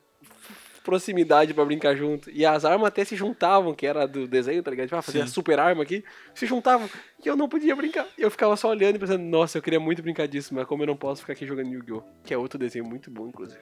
proximidade 0.89 1.53
pra 1.53 1.67
brincar 1.67 1.95
junto. 1.95 2.31
E 2.31 2.47
as 2.47 2.65
armas 2.65 2.89
até 2.89 3.05
se 3.05 3.15
juntavam, 3.15 3.75
que 3.75 3.87
era 3.87 4.07
do 4.09 4.27
desenho, 4.27 4.63
tá 4.63 4.71
ligado? 4.71 4.87
Tipo, 4.87 4.97
ah, 4.97 5.03
fazer 5.03 5.21
a 5.21 5.27
Sim. 5.27 5.33
super 5.35 5.59
arma 5.61 5.83
aqui, 5.83 6.03
se 6.35 6.47
juntavam, 6.47 6.89
e 7.23 7.29
eu 7.29 7.37
não 7.37 7.47
podia 7.47 7.77
brincar. 7.77 8.07
E 8.17 8.23
eu 8.23 8.31
ficava 8.31 8.57
só 8.57 8.71
olhando 8.71 8.97
e 8.97 8.99
pensando, 8.99 9.23
nossa, 9.23 9.59
eu 9.59 9.63
queria 9.63 9.79
muito 9.79 10.03
brincar 10.03 10.27
disso, 10.27 10.55
mas 10.55 10.67
como 10.67 10.83
eu 10.83 10.87
não 10.87 10.97
posso 10.97 11.21
ficar 11.21 11.35
aqui 11.35 11.47
jogando 11.47 11.69
Yu-Gi-Oh! 11.71 12.03
Que 12.25 12.33
é 12.33 12.39
outro 12.39 12.59
desenho 12.59 12.87
muito 12.87 13.11
bom, 13.11 13.29
inclusive. 13.29 13.61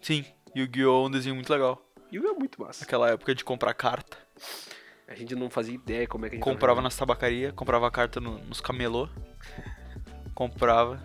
Sim, 0.00 0.24
Yu-Gi-Oh! 0.56 1.04
é 1.04 1.06
um 1.06 1.10
desenho 1.10 1.36
muito 1.36 1.52
legal. 1.52 1.80
Yu-Gi-Oh! 2.12 2.34
é 2.34 2.38
muito 2.38 2.60
massa. 2.60 2.80
Naquela 2.80 3.08
época 3.10 3.32
de 3.32 3.44
comprar 3.44 3.72
carta. 3.74 4.16
A 5.06 5.14
gente 5.14 5.36
não 5.36 5.48
fazia 5.48 5.74
ideia 5.76 6.08
como 6.08 6.26
é 6.26 6.28
que 6.28 6.34
a 6.34 6.38
gente 6.38 6.44
Comprava 6.44 6.80
nas 6.80 6.96
tabacarias, 6.96 7.52
comprava 7.52 7.86
a 7.86 7.90
carta 7.90 8.20
no- 8.20 8.38
nos 8.44 8.60
camelô. 8.60 9.08
Comprava. 10.34 11.00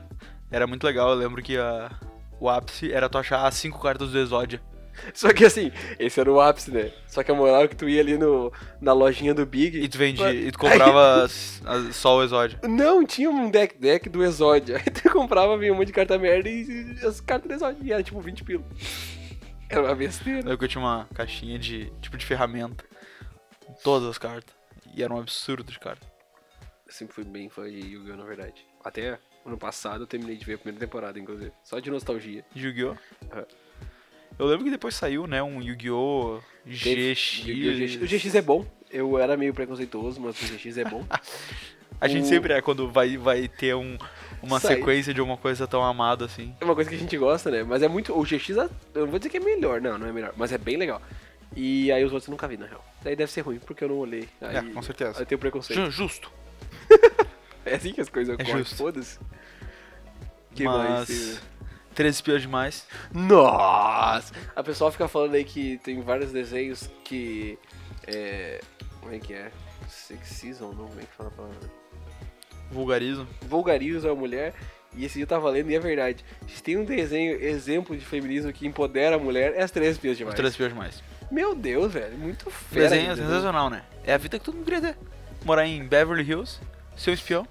Era 0.51 0.65
muito 0.65 0.83
legal, 0.83 1.09
eu 1.09 1.15
lembro 1.15 1.41
que 1.43 1.57
a, 1.57 1.91
o 2.39 2.49
ápice 2.49 2.91
era 2.91 3.07
tu 3.07 3.17
achar 3.19 3.45
as 3.45 3.55
cinco 3.55 3.79
cartas 3.81 4.11
do 4.11 4.19
Exódia. 4.19 4.61
Só 5.13 5.31
que 5.33 5.45
assim, 5.45 5.71
esse 5.99 6.19
era 6.19 6.31
o 6.31 6.39
ápice, 6.39 6.71
né? 6.71 6.91
Só 7.07 7.23
que 7.23 7.31
a 7.31 7.35
moral 7.35 7.63
é 7.63 7.67
que 7.67 7.75
tu 7.75 7.87
ia 7.87 8.01
ali 8.01 8.17
no, 8.17 8.51
na 8.81 8.93
lojinha 8.93 9.33
do 9.33 9.45
Big. 9.45 9.77
E 9.79 9.87
tu 9.87 9.97
vendia, 9.97 10.31
e 10.33 10.51
tu 10.51 10.57
comprava 10.59 11.23
as- 11.23 11.61
as- 11.65 11.95
só 11.95 12.17
o 12.17 12.23
Exódia. 12.23 12.59
Não, 12.63 13.05
tinha 13.05 13.29
um 13.29 13.49
deck, 13.49 13.77
deck 13.77 14.09
do 14.09 14.23
Exódia. 14.23 14.77
Aí 14.85 14.91
tu 14.91 15.09
comprava, 15.11 15.57
vinha 15.57 15.73
um 15.73 15.75
monte 15.75 15.87
de 15.87 15.93
carta 15.93 16.17
merda 16.17 16.49
e, 16.49 16.95
e 17.01 17.05
as 17.05 17.19
cartas 17.21 17.47
do 17.47 17.53
Exódia. 17.53 17.79
E 17.83 17.91
era 17.91 18.03
tipo 18.03 18.19
20 18.19 18.43
pila. 18.43 18.63
Era 19.69 19.81
uma 19.83 19.95
besteira. 19.95 20.39
Lembro 20.39 20.57
que 20.57 20.63
eu 20.65 20.69
tinha 20.69 20.83
uma 20.83 21.07
caixinha 21.13 21.57
de 21.57 21.91
tipo 22.01 22.17
de 22.17 22.25
ferramenta. 22.25 22.83
Todas 23.83 24.07
as 24.09 24.17
cartas. 24.17 24.53
E 24.93 25.03
era 25.03 25.13
um 25.13 25.19
absurdo 25.19 25.63
de 25.71 25.79
carta. 25.79 26.05
Eu 26.85 26.93
sempre 26.93 27.15
fui 27.15 27.23
bem 27.23 27.49
fã 27.49 27.63
de 27.69 27.79
Yu-Gi-Oh! 27.79 28.15
na 28.15 28.23
verdade. 28.23 28.65
Até 28.83 29.17
ano 29.45 29.57
passado 29.57 30.03
eu 30.03 30.07
terminei 30.07 30.37
de 30.37 30.45
ver 30.45 30.53
a 30.53 30.57
primeira 30.57 30.85
temporada, 30.85 31.19
inclusive. 31.19 31.51
Só 31.63 31.79
de 31.79 31.89
nostalgia. 31.89 32.45
Yu-Gi-Oh! 32.55 32.95
É. 33.35 33.45
Eu 34.37 34.45
lembro 34.47 34.65
que 34.65 34.71
depois 34.71 34.95
saiu, 34.95 35.25
né, 35.27 35.41
um 35.41 35.61
Yu-Gi-Oh! 35.61 36.39
GX. 36.65 37.43
Yu-Gi-Oh! 37.45 37.87
GX. 37.87 38.01
O 38.01 38.05
GX 38.05 38.35
é 38.35 38.41
bom. 38.41 38.65
Eu 38.91 39.17
era 39.17 39.35
meio 39.37 39.53
preconceituoso, 39.53 40.19
mas 40.21 40.39
o 40.41 40.45
GX 40.57 40.77
é 40.77 40.85
bom. 40.85 41.05
A 42.01 42.09
gente 42.09 42.23
O- 42.25 42.27
sempre 42.27 42.51
é 42.53 42.61
quando 42.61 42.89
vai, 42.91 43.15
vai 43.15 43.47
ter 43.47 43.73
um, 43.73 43.97
uma 44.43 44.59
Sai. 44.59 44.75
sequência 44.75 45.13
de 45.13 45.21
uma 45.21 45.37
coisa 45.37 45.65
tão 45.65 45.81
amada 45.81 46.25
assim. 46.25 46.53
É 46.59 46.65
uma 46.65 46.75
coisa 46.75 46.89
que 46.89 46.95
a 46.97 46.99
gente 46.99 47.17
gosta, 47.17 47.49
né? 47.49 47.63
Mas 47.63 47.81
é 47.81 47.87
muito. 47.87 48.11
O 48.17 48.21
GX, 48.23 48.49
eu 48.49 48.69
não 48.95 49.07
vou 49.07 49.17
dizer 49.17 49.29
que 49.29 49.37
é 49.37 49.39
melhor, 49.39 49.79
não, 49.79 49.97
não 49.97 50.05
é 50.07 50.11
melhor, 50.11 50.33
mas 50.35 50.51
é 50.51 50.57
bem 50.57 50.75
legal. 50.75 51.01
E 51.55 51.89
aí 51.93 52.03
os 52.03 52.11
outros 52.11 52.27
eu 52.27 52.31
nunca 52.31 52.49
vi, 52.49 52.57
na 52.57 52.65
real. 52.65 52.83
Daí 53.01 53.15
deve 53.15 53.31
ser 53.31 53.41
ruim, 53.41 53.59
porque 53.59 53.81
eu 53.85 53.87
não 53.87 53.95
olhei. 53.95 54.27
Aí, 54.41 54.57
É, 54.57 54.61
com 54.61 54.81
certeza. 54.81 55.21
Eu 55.21 55.25
tenho 55.25 55.39
preconceito. 55.39 55.85
Ju- 55.85 55.91
Justo. 55.91 56.29
É 57.65 57.75
assim 57.75 57.93
que 57.93 58.01
as 58.01 58.09
coisas 58.09 58.37
É 58.37 58.43
ocorrem, 58.43 58.63
foda-se. 58.63 59.17
Que 60.53 60.65
Mas. 60.65 60.77
mais? 61.09 61.41
Três 61.95 62.15
espiões 62.15 62.41
demais. 62.41 62.85
Nossa! 63.13 64.33
A 64.55 64.61
pessoa 64.61 64.91
fica 64.91 65.07
falando 65.07 65.33
aí 65.35 65.43
que 65.43 65.77
tem 65.83 66.01
vários 66.01 66.31
desenhos 66.31 66.89
que. 67.03 67.57
É. 68.05 68.61
Como 69.01 69.15
é 69.15 69.19
que 69.19 69.33
é? 69.33 69.51
Sexism, 69.87 70.63
não? 70.65 70.87
Como 70.87 70.99
é 70.99 71.03
que 71.03 71.13
fala 71.15 71.29
a 71.29 71.31
palavra? 71.31 71.57
Vulgarismo. 72.71 73.27
vulgarizam 73.43 74.11
a 74.11 74.15
mulher. 74.15 74.53
E 74.97 75.03
esse 75.05 75.15
dia 75.15 75.23
eu 75.23 75.27
tava 75.27 75.49
lendo 75.49 75.69
e 75.69 75.75
é 75.75 75.79
verdade. 75.79 76.23
Se 76.47 76.63
tem 76.63 76.77
um 76.77 76.85
desenho, 76.85 77.33
exemplo 77.41 77.97
de 77.97 78.05
feminismo 78.05 78.51
que 78.53 78.65
empodera 78.65 79.17
a 79.17 79.19
mulher, 79.19 79.53
é 79.55 79.61
as 79.61 79.69
três 79.71 79.91
espiãs 79.91 80.13
Os 80.13 80.17
demais. 80.19 80.35
três 80.35 80.51
espiões 80.53 80.71
demais. 80.73 81.03
Meu 81.29 81.53
Deus, 81.53 81.91
velho. 81.91 82.17
Muito 82.17 82.47
O 82.47 82.51
fera. 82.51 82.89
desenho 82.89 83.01
é 83.01 83.05
esse 83.07 83.15
desenho. 83.15 83.29
sensacional, 83.29 83.69
né? 83.69 83.83
É 84.05 84.13
a 84.13 84.17
vida 84.17 84.39
que 84.39 84.45
todo 84.45 84.55
mundo 84.55 84.63
queria 84.65 84.81
ter. 84.81 84.97
Morar 85.43 85.65
em 85.65 85.85
Beverly 85.85 86.23
Hills, 86.23 86.59
ser 86.95 87.11
um 87.11 87.13
espião. 87.13 87.47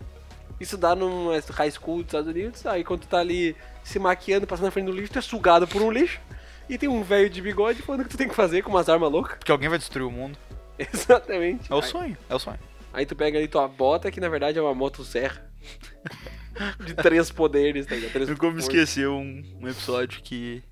Isso 0.59 0.77
dá 0.79 0.95
numa 0.95 1.39
high 1.39 1.71
school 1.71 1.97
dos 1.99 2.07
Estados 2.07 2.29
Unidos. 2.29 2.65
Aí 2.67 2.83
quando 2.83 3.01
tu 3.03 3.09
tá 3.09 3.19
ali 3.19 3.55
se 3.85 3.99
maquiando, 3.99 4.47
passando 4.47 4.65
na 4.65 4.71
frente 4.73 4.87
do 4.87 4.93
lixo, 4.93 5.13
tu 5.13 5.19
é 5.19 5.23
sugado 5.23 5.69
por 5.69 5.81
um 5.83 5.93
lixo. 5.93 6.21
E 6.69 6.79
tem 6.79 6.89
um 6.89 7.03
velho 7.03 7.29
de 7.29 7.43
bigode 7.43 7.83
falando 7.83 8.05
que 8.05 8.09
tu 8.11 8.17
tem 8.17 8.27
que 8.27 8.35
fazer 8.35 8.63
com 8.63 8.71
umas 8.71 8.89
armas 8.89 9.13
loucas. 9.13 9.37
Porque 9.39 9.53
alguém 9.53 9.69
vai 9.69 9.79
destruir 9.79 10.07
o 10.07 10.11
mundo. 10.11 10.37
Exatamente. 10.79 11.71
É 11.71 11.75
o 11.75 11.81
Aí- 11.81 11.89
sonho, 11.89 12.17
é 12.29 12.35
o 12.35 12.39
sonho. 12.39 12.59
Aí 12.93 13.05
tu 13.05 13.15
pega 13.15 13.39
ali 13.39 13.47
tua 13.49 13.69
bota, 13.69 14.11
que 14.11 14.21
na 14.21 14.29
verdade 14.29 14.59
é 14.59 14.63
uma 14.63 14.75
motosserra. 14.75 15.45
de 16.85 16.95
três 16.95 17.31
poderes, 17.31 17.87
tá 17.87 17.95
ligado? 17.95 18.13
Três 18.13 18.29
Eu 18.29 18.37
como 18.37 18.59
esqueci 18.59 19.07
um, 19.07 19.43
um 19.61 19.69
episódio 19.69 20.23
que. 20.23 20.63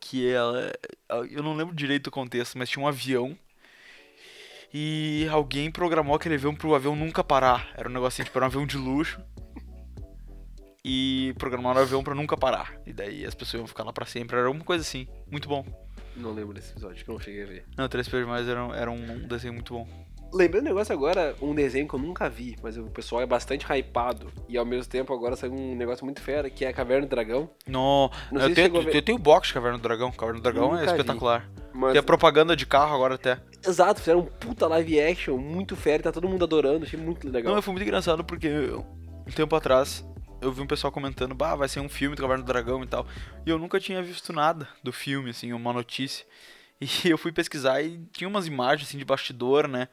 Que 0.00 0.30
ela. 0.30 0.72
Eu 1.30 1.42
não 1.42 1.54
lembro 1.54 1.74
direito 1.74 2.06
o 2.06 2.10
contexto, 2.10 2.56
mas 2.56 2.68
tinha 2.70 2.82
um 2.84 2.88
avião. 2.88 3.36
E 4.72 5.26
alguém 5.30 5.70
programou 5.70 6.14
aquele 6.14 6.36
avião 6.36 6.54
pro 6.54 6.74
avião 6.74 6.96
nunca 6.96 7.22
parar. 7.22 7.68
Era 7.76 7.88
um 7.88 7.92
negocinho, 7.92 8.24
tipo, 8.24 8.38
era 8.38 8.46
um 8.46 8.48
avião 8.48 8.66
de 8.66 8.76
luxo. 8.76 9.20
E 10.92 11.32
programaram 11.38 11.80
o 11.80 11.82
avião 11.84 12.02
pra 12.02 12.14
nunca 12.14 12.36
parar. 12.36 12.74
E 12.84 12.92
daí 12.92 13.24
as 13.24 13.34
pessoas 13.34 13.60
iam 13.60 13.66
ficar 13.68 13.84
lá 13.84 13.92
pra 13.92 14.04
sempre. 14.04 14.36
Era 14.36 14.46
alguma 14.48 14.64
coisa 14.64 14.82
assim. 14.82 15.06
Muito 15.30 15.48
bom. 15.48 15.64
Não 16.16 16.32
lembro 16.32 16.52
desse 16.54 16.72
episódio, 16.72 17.04
que 17.04 17.10
eu 17.10 17.14
não 17.14 17.20
cheguei 17.20 17.44
a 17.44 17.46
ver. 17.46 17.64
Não, 17.76 17.88
Três 17.88 18.08
Ps 18.08 18.26
mais 18.26 18.48
era, 18.48 18.64
um- 18.64 18.74
era 18.74 18.90
um 18.90 19.26
desenho 19.26 19.54
muito 19.54 19.72
bom. 19.74 19.86
Lembrando 20.34 20.62
um 20.64 20.68
negócio 20.68 20.92
agora, 20.94 21.36
um 21.42 21.54
desenho 21.54 21.86
que 21.86 21.94
eu 21.94 21.98
nunca 21.98 22.28
vi, 22.28 22.56
mas 22.62 22.76
o 22.78 22.84
pessoal 22.84 23.20
é 23.22 23.26
bastante 23.26 23.64
hypado. 23.70 24.32
E 24.48 24.56
ao 24.58 24.64
mesmo 24.64 24.90
tempo 24.90 25.12
agora 25.14 25.36
saiu 25.36 25.52
um 25.52 25.76
negócio 25.76 26.04
muito 26.04 26.20
fera, 26.22 26.48
que 26.50 26.64
é 26.64 26.68
a 26.68 26.72
Caverna 26.72 27.06
do 27.06 27.10
Dragão. 27.10 27.48
Não, 27.66 28.10
Não 28.30 28.40
sei 28.40 28.50
eu, 28.50 28.54
tenho, 28.54 28.82
ver. 28.82 28.96
eu 28.96 29.02
tenho 29.02 29.18
o 29.18 29.20
box 29.20 29.48
de 29.48 29.54
Caverna 29.54 29.78
do 29.78 29.82
Dragão. 29.82 30.10
Caverna 30.10 30.40
do 30.40 30.42
Dragão 30.42 30.68
é 30.76 30.80
Nunca 30.80 30.92
vi. 30.94 31.00
espetacular. 31.00 31.48
Mas, 31.72 31.92
Tem 31.92 32.00
a 32.00 32.02
propaganda 32.02 32.56
de 32.56 32.66
carro 32.66 32.94
agora 32.94 33.14
até. 33.14 33.38
Exato, 33.66 34.00
fizeram 34.00 34.20
um 34.20 34.24
puta 34.24 34.66
live 34.68 35.00
action 35.00 35.36
muito 35.38 35.76
fera 35.76 36.02
tá 36.02 36.10
todo 36.12 36.28
mundo 36.28 36.44
adorando, 36.44 36.84
achei 36.84 36.98
muito 36.98 37.28
legal. 37.30 37.54
Não, 37.54 37.62
foi 37.62 37.72
muito 37.72 37.84
engraçado 37.84 38.24
porque 38.24 38.46
eu- 38.48 38.84
um 39.26 39.30
tempo 39.30 39.54
atrás 39.54 40.04
eu 40.42 40.52
vi 40.52 40.60
um 40.60 40.66
pessoal 40.66 40.92
comentando, 40.92 41.34
bah, 41.34 41.54
vai 41.54 41.68
ser 41.68 41.80
um 41.80 41.88
filme 41.88 42.16
do 42.16 42.22
Caverna 42.22 42.42
do 42.42 42.46
Dragão 42.46 42.82
e 42.82 42.86
tal. 42.86 43.06
E 43.46 43.50
eu 43.50 43.58
nunca 43.58 43.78
tinha 43.78 44.02
visto 44.02 44.32
nada 44.32 44.68
do 44.82 44.92
filme, 44.92 45.30
assim, 45.30 45.52
uma 45.52 45.72
notícia. 45.72 46.26
E 47.04 47.08
eu 47.08 47.16
fui 47.16 47.30
pesquisar 47.30 47.80
e 47.80 47.96
tinha 48.10 48.26
umas 48.26 48.48
imagens 48.48 48.88
assim 48.88 48.98
de 48.98 49.04
bastidor, 49.04 49.68
né? 49.68 49.86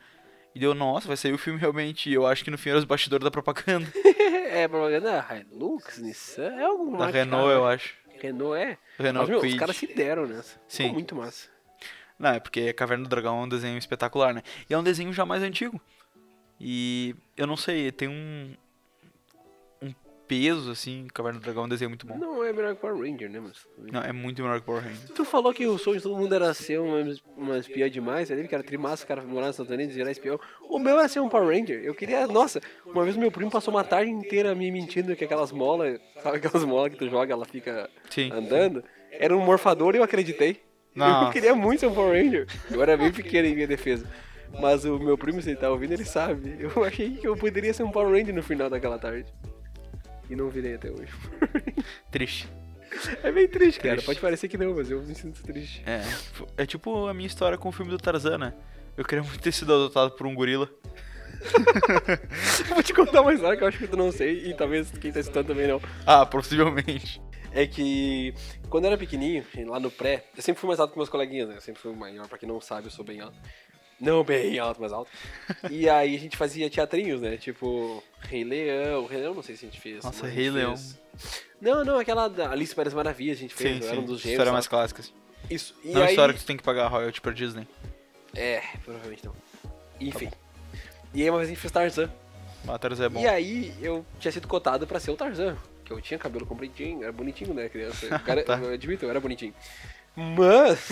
E 0.56 0.60
deu, 0.60 0.74
nossa, 0.74 1.08
vai 1.08 1.16
sair 1.16 1.32
o 1.32 1.38
filme 1.38 1.60
realmente. 1.60 2.12
Eu 2.12 2.26
acho 2.26 2.44
que 2.44 2.50
no 2.50 2.58
fim 2.58 2.70
era 2.70 2.80
os 2.80 2.84
bastidores 2.84 3.24
da 3.24 3.30
propaganda. 3.30 3.88
é, 4.50 4.68
propaganda 4.68 5.24
Hilux, 5.30 6.00
Nissan, 6.00 6.52
é 6.56 6.64
algum 6.64 6.98
da 6.98 7.06
Renault, 7.06 7.46
cara. 7.46 7.60
eu 7.60 7.68
acho. 7.68 7.94
Renault 8.20 8.60
é? 8.60 8.78
Renault 8.98 9.32
Mas, 9.32 9.42
meu, 9.44 9.52
os 9.52 9.60
caras 9.60 9.78
se 9.78 9.86
deram 9.86 10.26
nessa. 10.26 10.60
Sim. 10.68 10.84
Ficou 10.86 10.94
muito 10.96 11.16
massa. 11.16 11.48
Não, 12.18 12.32
é 12.32 12.40
porque 12.40 12.74
Caverna 12.74 13.04
do 13.04 13.10
Dragão 13.10 13.40
é 13.40 13.44
um 13.44 13.50
desenho 13.50 13.78
espetacular, 13.78 14.34
né? 14.34 14.42
E 14.68 14.74
é 14.74 14.78
um 14.78 14.84
desenho 14.84 15.14
já 15.14 15.26
mais 15.26 15.44
antigo. 15.44 15.80
E 16.60 17.16
eu 17.38 17.48
não 17.48 17.56
sei, 17.56 17.92
tem 17.92 18.10
um. 18.10 18.54
Peso, 20.30 20.70
assim. 20.70 21.08
Caverna 21.12 21.40
do 21.40 21.44
Dragão 21.44 21.64
é 21.64 21.66
um 21.66 21.70
desenho 21.70 21.90
muito 21.90 22.06
bom. 22.06 22.16
Não 22.18 22.44
é 22.44 22.54
melhor 22.54 22.76
que 22.76 22.82
Power 22.82 22.98
Ranger, 22.98 23.30
né, 23.30 23.40
mas... 23.40 23.66
Não, 23.92 24.02
é 24.02 24.14
muito 24.14 24.42
melhor 24.44 24.60
que 24.60 24.66
Power 24.66 24.84
Rangers. 24.84 25.10
Tu 25.16 25.26
falou 25.26 25.52
que 25.52 25.66
o 25.66 25.78
sonho 25.80 25.98
de 25.98 26.04
todo 26.04 26.16
mundo 26.16 26.34
era 26.34 26.54
ser 26.54 26.80
uma, 26.80 27.04
uma 27.36 27.58
espiã 27.58 27.90
demais, 27.90 28.30
ali, 28.32 28.48
que 28.48 28.54
era 28.54 28.64
trimassa, 28.64 29.04
o 29.04 29.08
cara 29.08 29.24
morar 29.24 29.48
nos 29.48 29.56
Estados 29.56 29.74
Unidos 29.74 29.96
e 29.96 29.98
virar 29.98 30.12
espião. 30.12 30.40
O 30.70 30.78
meu 30.78 31.00
era 31.00 31.08
ser 31.08 31.20
um 31.20 31.28
Power 31.28 31.48
Ranger. 31.48 31.82
Eu 31.84 31.96
queria, 31.96 32.28
nossa, 32.28 32.62
uma 32.86 33.04
vez 33.04 33.18
meu 33.18 33.32
primo 33.32 33.50
passou 33.50 33.74
uma 33.74 33.84
tarde 33.84 34.12
inteira 34.12 34.54
me 34.54 34.72
mentindo 34.72 35.16
que 35.16 35.26
aquelas 35.26 35.52
molas, 35.52 36.00
sabe 36.22 36.38
aquelas 36.38 36.64
molas 36.64 36.92
que 36.92 37.00
tu 37.00 37.10
joga, 37.10 37.34
ela 37.34 37.46
fica 37.46 37.90
Sim. 38.10 38.32
andando, 38.32 38.84
era 39.12 39.36
um 39.36 39.44
morfador 39.44 39.96
e 39.96 39.98
eu 39.98 40.04
acreditei. 40.04 40.62
Eu 40.96 41.00
Nossa. 41.00 41.34
queria 41.34 41.56
muito 41.56 41.80
ser 41.80 41.88
um 41.88 41.94
Power 41.94 42.22
Ranger. 42.22 42.48
Eu 42.70 42.82
era 42.84 42.96
bem 42.96 43.12
pequeno 43.12 43.48
em 43.48 43.56
minha 43.56 43.68
defesa. 43.68 44.08
Mas 44.60 44.84
o 44.86 44.98
meu 45.00 45.18
primo, 45.18 45.42
se 45.42 45.50
ele 45.50 45.58
tá 45.58 45.70
ouvindo, 45.70 45.94
ele 45.94 46.06
sabe. 46.06 46.56
Eu 46.60 46.84
achei 46.84 47.12
que 47.12 47.28
eu 47.28 47.38
poderia 47.38 47.74
ser 47.74 47.84
um 47.84 47.92
Power 47.92 48.12
Ranger 48.12 48.34
no 48.34 48.44
final 48.44 48.70
daquela 48.70 48.98
tarde. 48.98 49.32
E 50.30 50.36
não 50.36 50.50
virei 50.50 50.76
até 50.76 50.92
hoje. 50.92 51.12
Triste. 52.12 52.48
É 53.24 53.32
bem 53.32 53.48
triste, 53.48 53.80
cara. 53.80 53.96
Triste. 53.96 54.06
Pode 54.06 54.20
parecer 54.20 54.48
que 54.48 54.58
não, 54.58 54.76
mas 54.76 54.90
eu 54.90 55.02
me 55.04 55.14
sinto 55.14 55.44
triste. 55.44 55.84
É, 55.86 56.02
é 56.58 56.66
tipo 56.66 57.08
a 57.08 57.14
minha 57.14 57.28
história 57.28 57.58
com 57.58 57.70
o 57.70 57.72
filme 57.72 57.92
do 57.92 57.98
Tarzan, 57.98 58.38
né? 58.38 58.54
Eu 58.98 59.06
queria 59.06 59.24
muito 59.24 59.40
ter 59.40 59.52
sido 59.52 59.74
adotado 59.74 60.12
por 60.12 60.26
um 60.26 60.34
gorila. 60.34 60.70
Vou 62.68 62.84
te 62.84 62.94
contar 62.94 63.22
uma 63.22 63.34
história 63.34 63.58
que 63.58 63.64
eu 63.64 63.68
acho 63.68 63.78
que 63.78 63.88
tu 63.88 63.96
não 63.96 64.12
sei, 64.12 64.50
e 64.50 64.54
talvez 64.54 64.92
quem 64.92 65.12
tá 65.12 65.20
escutando 65.20 65.48
também 65.48 65.68
não. 65.68 65.80
Ah, 66.06 66.26
possivelmente. 66.26 67.22
É 67.52 67.66
que 67.66 68.34
quando 68.70 68.86
eu 68.86 68.90
era 68.90 68.98
pequenininho, 68.98 69.46
lá 69.68 69.80
no 69.80 69.90
pré, 69.90 70.26
eu 70.36 70.44
sempre 70.44 70.60
fui 70.60 70.68
mais 70.68 70.80
alto 70.80 70.92
que 70.92 70.98
meus 70.98 71.10
coleguinhas, 71.10 71.50
né? 71.50 71.56
Eu 71.56 71.62
sempre 71.62 71.82
fui 71.82 71.96
maior, 71.96 72.28
pra 72.28 72.38
quem 72.38 72.48
não 72.48 72.60
sabe, 72.60 72.88
eu 72.88 72.92
sou 72.92 73.06
bem 73.06 73.22
alto. 73.22 73.38
Não 74.00 74.24
bem 74.24 74.58
alto, 74.60 74.80
mas 74.82 74.92
alto. 74.94 75.10
E 75.70 75.90
aí 75.90 76.16
a 76.16 76.20
gente 76.20 76.38
fazia 76.38 76.70
teatrinhos, 76.70 77.22
né? 77.22 77.38
Tipo, 77.38 78.04
Rei 78.22 78.44
Leão. 78.44 79.06
Rei 79.06 79.20
Leão 79.20 79.34
não 79.34 79.44
sei 79.44 79.56
se 79.56 79.66
a 79.66 79.70
gente 79.70 79.80
fez. 79.82 80.04
Nossa, 80.04 80.26
Rei 80.28 80.46
gente 80.46 80.54
Leão. 80.56 80.76
fez. 80.78 81.00
Não, 81.62 81.84
não, 81.84 82.00
aquela 82.00 82.28
da 82.30 82.52
Alice 82.52 82.74
Paris 82.74 82.94
Maravilhas 82.94 83.38
a 83.38 83.42
gente 83.42 83.54
fez, 83.54 83.84
Sim, 83.84 83.90
era 83.92 84.00
um 84.00 84.06
dos 84.06 84.20
gêmeos. 84.22 84.26
História 84.34 84.46
sabe? 84.46 84.52
mais 84.54 84.68
clássica. 84.68 85.02
assim. 85.02 85.12
Isso. 85.50 85.76
E 85.84 85.92
Não 85.92 86.02
é 86.02 86.06
aí... 86.06 86.10
história 86.12 86.34
que 86.34 86.40
tu 86.40 86.46
tem 86.46 86.56
que 86.58 86.64
pagar 86.64 86.88
royalty 86.88 87.20
pra 87.20 87.32
Disney. 87.34 87.68
É, 88.36 88.62
provavelmente 88.86 89.26
não. 89.26 89.36
Enfim. 90.00 90.30
E 91.14 91.22
aí 91.24 91.30
uma 91.30 91.40
vez 91.40 91.50
a 91.50 91.52
gente 91.52 91.60
fez 91.62 91.72
Tarzan. 91.72 92.10
Mas 92.64 92.80
Tarzan 92.80 93.06
é 93.06 93.10
bom. 93.10 93.20
E 93.20 93.28
aí 93.28 93.74
eu 93.82 94.06
tinha 94.20 94.32
sido 94.32 94.48
cotado 94.48 94.86
pra 94.88 95.00
ser 95.00 95.12
o 95.12 95.16
Tarzan. 95.18 95.58
Que 95.84 95.92
eu 95.92 96.00
tinha 96.00 96.20
cabelo 96.20 96.46
compridinho, 96.46 97.04
era 97.04 97.12
bonitinho, 97.12 97.54
né, 97.54 97.68
criança. 97.68 98.06
O 98.16 98.20
cara, 98.20 98.44
Tá. 98.44 98.58
Eu 98.58 98.72
admito, 98.74 99.06
eu 99.06 99.10
era 99.10 99.20
bonitinho. 99.20 99.54
Mas, 100.20 100.92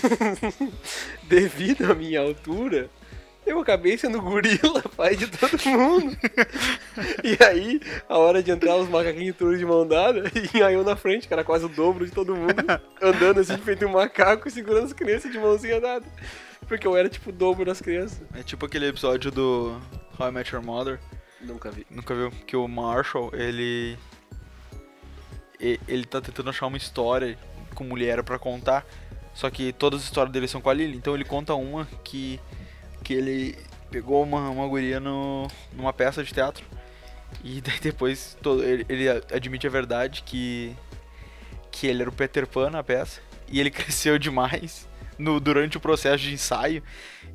devido 1.27 1.91
à 1.91 1.93
minha 1.93 2.21
altura, 2.21 2.89
eu 3.45 3.59
acabei 3.59 3.97
sendo 3.97 4.21
gorila, 4.21 4.81
pai 4.95 5.17
de 5.17 5.27
todo 5.27 5.57
mundo. 5.69 6.17
e 7.23 7.43
aí, 7.43 7.81
a 8.07 8.17
hora 8.17 8.41
de 8.41 8.51
entrar, 8.51 8.77
os 8.77 8.87
macaquinhos 8.87 9.35
todos 9.35 9.59
de 9.59 9.65
mão 9.65 9.85
dada, 9.85 10.23
e 10.55 10.63
aí 10.63 10.75
eu 10.75 10.83
na 10.83 10.95
frente, 10.95 11.27
cara, 11.27 11.43
quase 11.43 11.65
o 11.65 11.69
dobro 11.69 12.05
de 12.05 12.11
todo 12.11 12.35
mundo, 12.35 12.53
andando 13.01 13.41
assim, 13.41 13.57
feito 13.57 13.85
um 13.85 13.91
macaco, 13.91 14.49
segurando 14.49 14.85
as 14.85 14.93
crianças 14.93 15.29
de 15.29 15.37
mãozinha 15.37 15.81
dada. 15.81 16.05
Porque 16.67 16.87
eu 16.87 16.95
era 16.95 17.09
tipo 17.09 17.29
o 17.29 17.33
dobro 17.33 17.65
das 17.65 17.81
crianças. 17.81 18.21
É 18.33 18.43
tipo 18.43 18.65
aquele 18.65 18.87
episódio 18.87 19.29
do 19.29 19.81
How 20.17 20.29
I 20.29 20.31
Met 20.31 20.53
Your 20.53 20.63
Mother. 20.63 20.99
Nunca 21.41 21.69
vi. 21.69 21.85
Nunca 21.89 22.15
viu? 22.15 22.31
Que 22.45 22.57
o 22.57 22.67
Marshall, 22.67 23.31
ele. 23.33 23.97
Ele 25.59 26.05
tá 26.05 26.19
tentando 26.19 26.49
achar 26.49 26.67
uma 26.67 26.77
história 26.77 27.37
com 27.73 27.83
mulher 27.83 28.21
pra 28.23 28.37
contar. 28.37 28.85
Só 29.37 29.51
que 29.51 29.71
todas 29.71 29.99
as 29.99 30.05
histórias 30.07 30.33
dele 30.33 30.47
são 30.47 30.59
com 30.59 30.67
a 30.67 30.73
Lily. 30.73 30.97
Então 30.97 31.13
ele 31.13 31.23
conta 31.23 31.53
uma 31.53 31.87
que. 32.03 32.39
Que 33.03 33.13
ele 33.13 33.55
pegou 33.91 34.23
uma, 34.23 34.49
uma 34.49 34.67
guria 34.67 34.99
no, 34.99 35.47
numa 35.73 35.93
peça 35.93 36.23
de 36.23 36.33
teatro. 36.33 36.65
E 37.43 37.61
daí 37.61 37.79
depois 37.79 38.35
to- 38.41 38.63
ele, 38.63 38.83
ele 38.89 39.07
admite 39.31 39.67
a 39.67 39.69
verdade 39.69 40.23
que. 40.25 40.75
Que 41.69 41.85
ele 41.85 42.01
era 42.01 42.09
o 42.09 42.13
Peter 42.13 42.47
Pan 42.47 42.71
na 42.71 42.81
peça. 42.81 43.21
E 43.47 43.59
ele 43.59 43.69
cresceu 43.69 44.17
demais 44.17 44.89
no, 45.19 45.39
durante 45.39 45.77
o 45.77 45.79
processo 45.79 46.17
de 46.23 46.33
ensaio. 46.33 46.81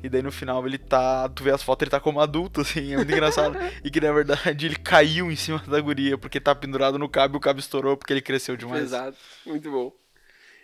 E 0.03 0.09
daí 0.09 0.21
no 0.21 0.29
final 0.29 0.67
ele 0.67 0.77
tá. 0.77 1.29
Tu 1.29 1.41
vê 1.41 1.51
as 1.51 1.63
fotos, 1.63 1.83
ele 1.83 1.91
tá 1.91 2.01
como 2.01 2.19
adulto, 2.19 2.59
assim, 2.59 2.91
é 2.91 2.97
muito 2.97 3.11
engraçado. 3.13 3.57
E 3.81 3.89
que 3.89 4.01
na 4.01 4.11
verdade 4.11 4.65
ele 4.65 4.75
caiu 4.75 5.31
em 5.31 5.37
cima 5.37 5.59
da 5.59 5.79
guria, 5.79 6.17
porque 6.17 6.41
tá 6.41 6.53
pendurado 6.53 6.99
no 6.99 7.07
cabo 7.07 7.35
e 7.35 7.37
o 7.37 7.39
cabo 7.39 7.61
estourou 7.61 7.95
porque 7.95 8.11
ele 8.11 8.21
cresceu 8.21 8.57
demais. 8.57 8.83
Exato, 8.83 9.17
muito 9.45 9.71
bom. 9.71 10.02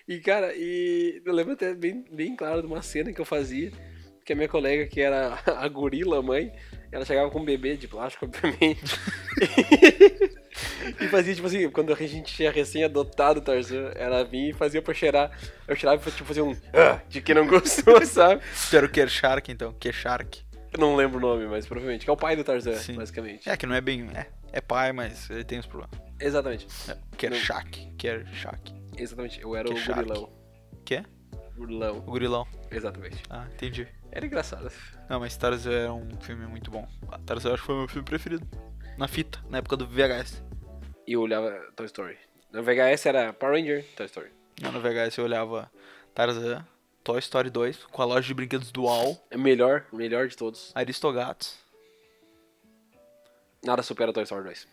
E 0.10 0.20
cara, 0.20 0.52
e 0.56 1.22
eu 1.24 1.32
lembro 1.32 1.54
até 1.54 1.72
bem, 1.76 2.04
bem 2.12 2.36
claro 2.36 2.62
de 2.62 2.68
uma 2.68 2.82
cena 2.82 3.14
que 3.14 3.22
eu 3.22 3.26
fazia, 3.26 3.72
que 4.26 4.34
a 4.34 4.36
minha 4.36 4.50
colega, 4.50 4.88
que 4.88 5.00
era 5.00 5.38
a 5.46 5.68
gorila 5.68 6.20
mãe, 6.20 6.52
ela 6.92 7.06
chegava 7.06 7.30
com 7.30 7.40
um 7.40 7.46
bebê 7.46 7.78
de 7.78 7.88
plástico, 7.88 8.26
obviamente. 8.30 8.82
e 11.00 11.08
fazia, 11.10 11.36
tipo 11.36 11.46
assim, 11.46 11.70
quando 11.70 11.94
a 11.94 11.96
gente 11.96 12.34
tinha 12.34 12.50
recém-adotado 12.50 13.40
o 13.40 13.44
Tarzan, 13.44 13.92
ela 13.96 14.24
vinha 14.24 14.50
e 14.50 14.54
fazia 14.54 14.82
pra 14.82 14.96
cheirar. 14.96 15.32
Eu 15.68 15.76
cheirava 15.76 16.02
e 16.02 16.12
tipo, 16.12 16.26
fazia 16.26 16.44
um 16.44 16.58
ah, 16.74 17.00
de 17.08 17.22
que 17.22 17.36
não 17.36 17.46
gostou, 17.46 18.02
sabe? 18.04 18.42
Era 18.74 18.88
o 18.88 18.90
Kershark, 18.90 19.52
então, 19.52 19.72
Kershark. 19.74 20.42
Eu 20.74 20.80
não 20.80 20.96
lembro 20.96 21.20
o 21.20 21.22
nome, 21.22 21.46
mas 21.46 21.68
provavelmente, 21.68 22.04
que 22.06 22.10
é 22.10 22.14
o 22.14 22.18
pai 22.18 22.36
do 22.36 22.44
Tarzan, 22.44 22.78
Sim. 22.78 22.96
basicamente. 22.96 23.48
É, 23.48 23.56
que 23.56 23.68
não 23.68 23.76
é 23.76 23.82
bem. 23.82 24.10
É, 24.16 24.26
é 24.54 24.60
pai, 24.60 24.92
mas 24.92 25.30
ele 25.30 25.44
tem 25.44 25.60
os 25.60 25.68
problemas. 25.68 26.02
Exatamente, 26.20 26.66
É, 26.90 26.98
Kershak. 27.16 27.94
Kershak. 27.96 28.79
Exatamente, 29.00 29.42
eu 29.42 29.56
era 29.56 29.70
o 29.70 29.74
Kershack. 29.74 30.04
gorilão. 30.04 30.30
Quê? 30.86 31.04
Gorilão, 31.58 31.98
O 31.98 32.02
gorilão. 32.02 32.48
exatamente. 32.72 33.22
Ah, 33.30 33.46
entendi. 33.54 33.88
Era 34.12 34.26
engraçado. 34.26 34.72
Não, 35.10 35.20
mas 35.20 35.36
Tarzan 35.36 35.72
é 35.74 35.92
um 35.92 36.10
filme 36.22 36.46
muito 36.48 36.72
bom. 36.72 36.88
Ah, 37.12 37.20
Tarzan 37.20 37.54
acho 37.54 37.62
que 37.62 37.68
foi 37.68 37.76
meu 37.76 37.88
filme 37.88 38.06
preferido. 38.06 38.48
Na 38.98 39.08
fita, 39.08 39.40
na 39.50 39.58
época 39.60 39.76
do 39.78 39.86
VHS. 39.86 40.42
E 41.06 41.14
eu 41.14 41.22
olhava 41.22 41.52
Toy 41.76 41.86
Story. 41.86 42.18
No 42.52 42.64
VHS 42.64 43.06
era 43.08 43.34
Power 43.34 43.56
Ranger, 43.56 43.86
Toy 43.96 44.06
Story. 44.06 44.32
Não, 44.62 44.72
no 44.72 44.80
VHS 44.82 45.18
eu 45.18 45.26
olhava 45.26 45.72
Tarzan, 46.16 46.66
Toy 47.04 47.20
Story 47.20 47.50
2, 47.50 47.86
com 47.86 48.02
a 48.02 48.06
loja 48.06 48.28
de 48.28 48.34
brinquedos 48.34 48.72
dual, 48.72 49.18
É 49.30 49.38
melhor, 49.38 49.86
melhor 49.94 50.28
de 50.28 50.36
todos. 50.38 50.72
Aristogatos. 50.76 51.58
Nada 53.64 53.84
supera 53.84 54.14
Toy 54.14 54.24
Story 54.24 54.44
2. 54.46 54.64
Toy 54.64 54.70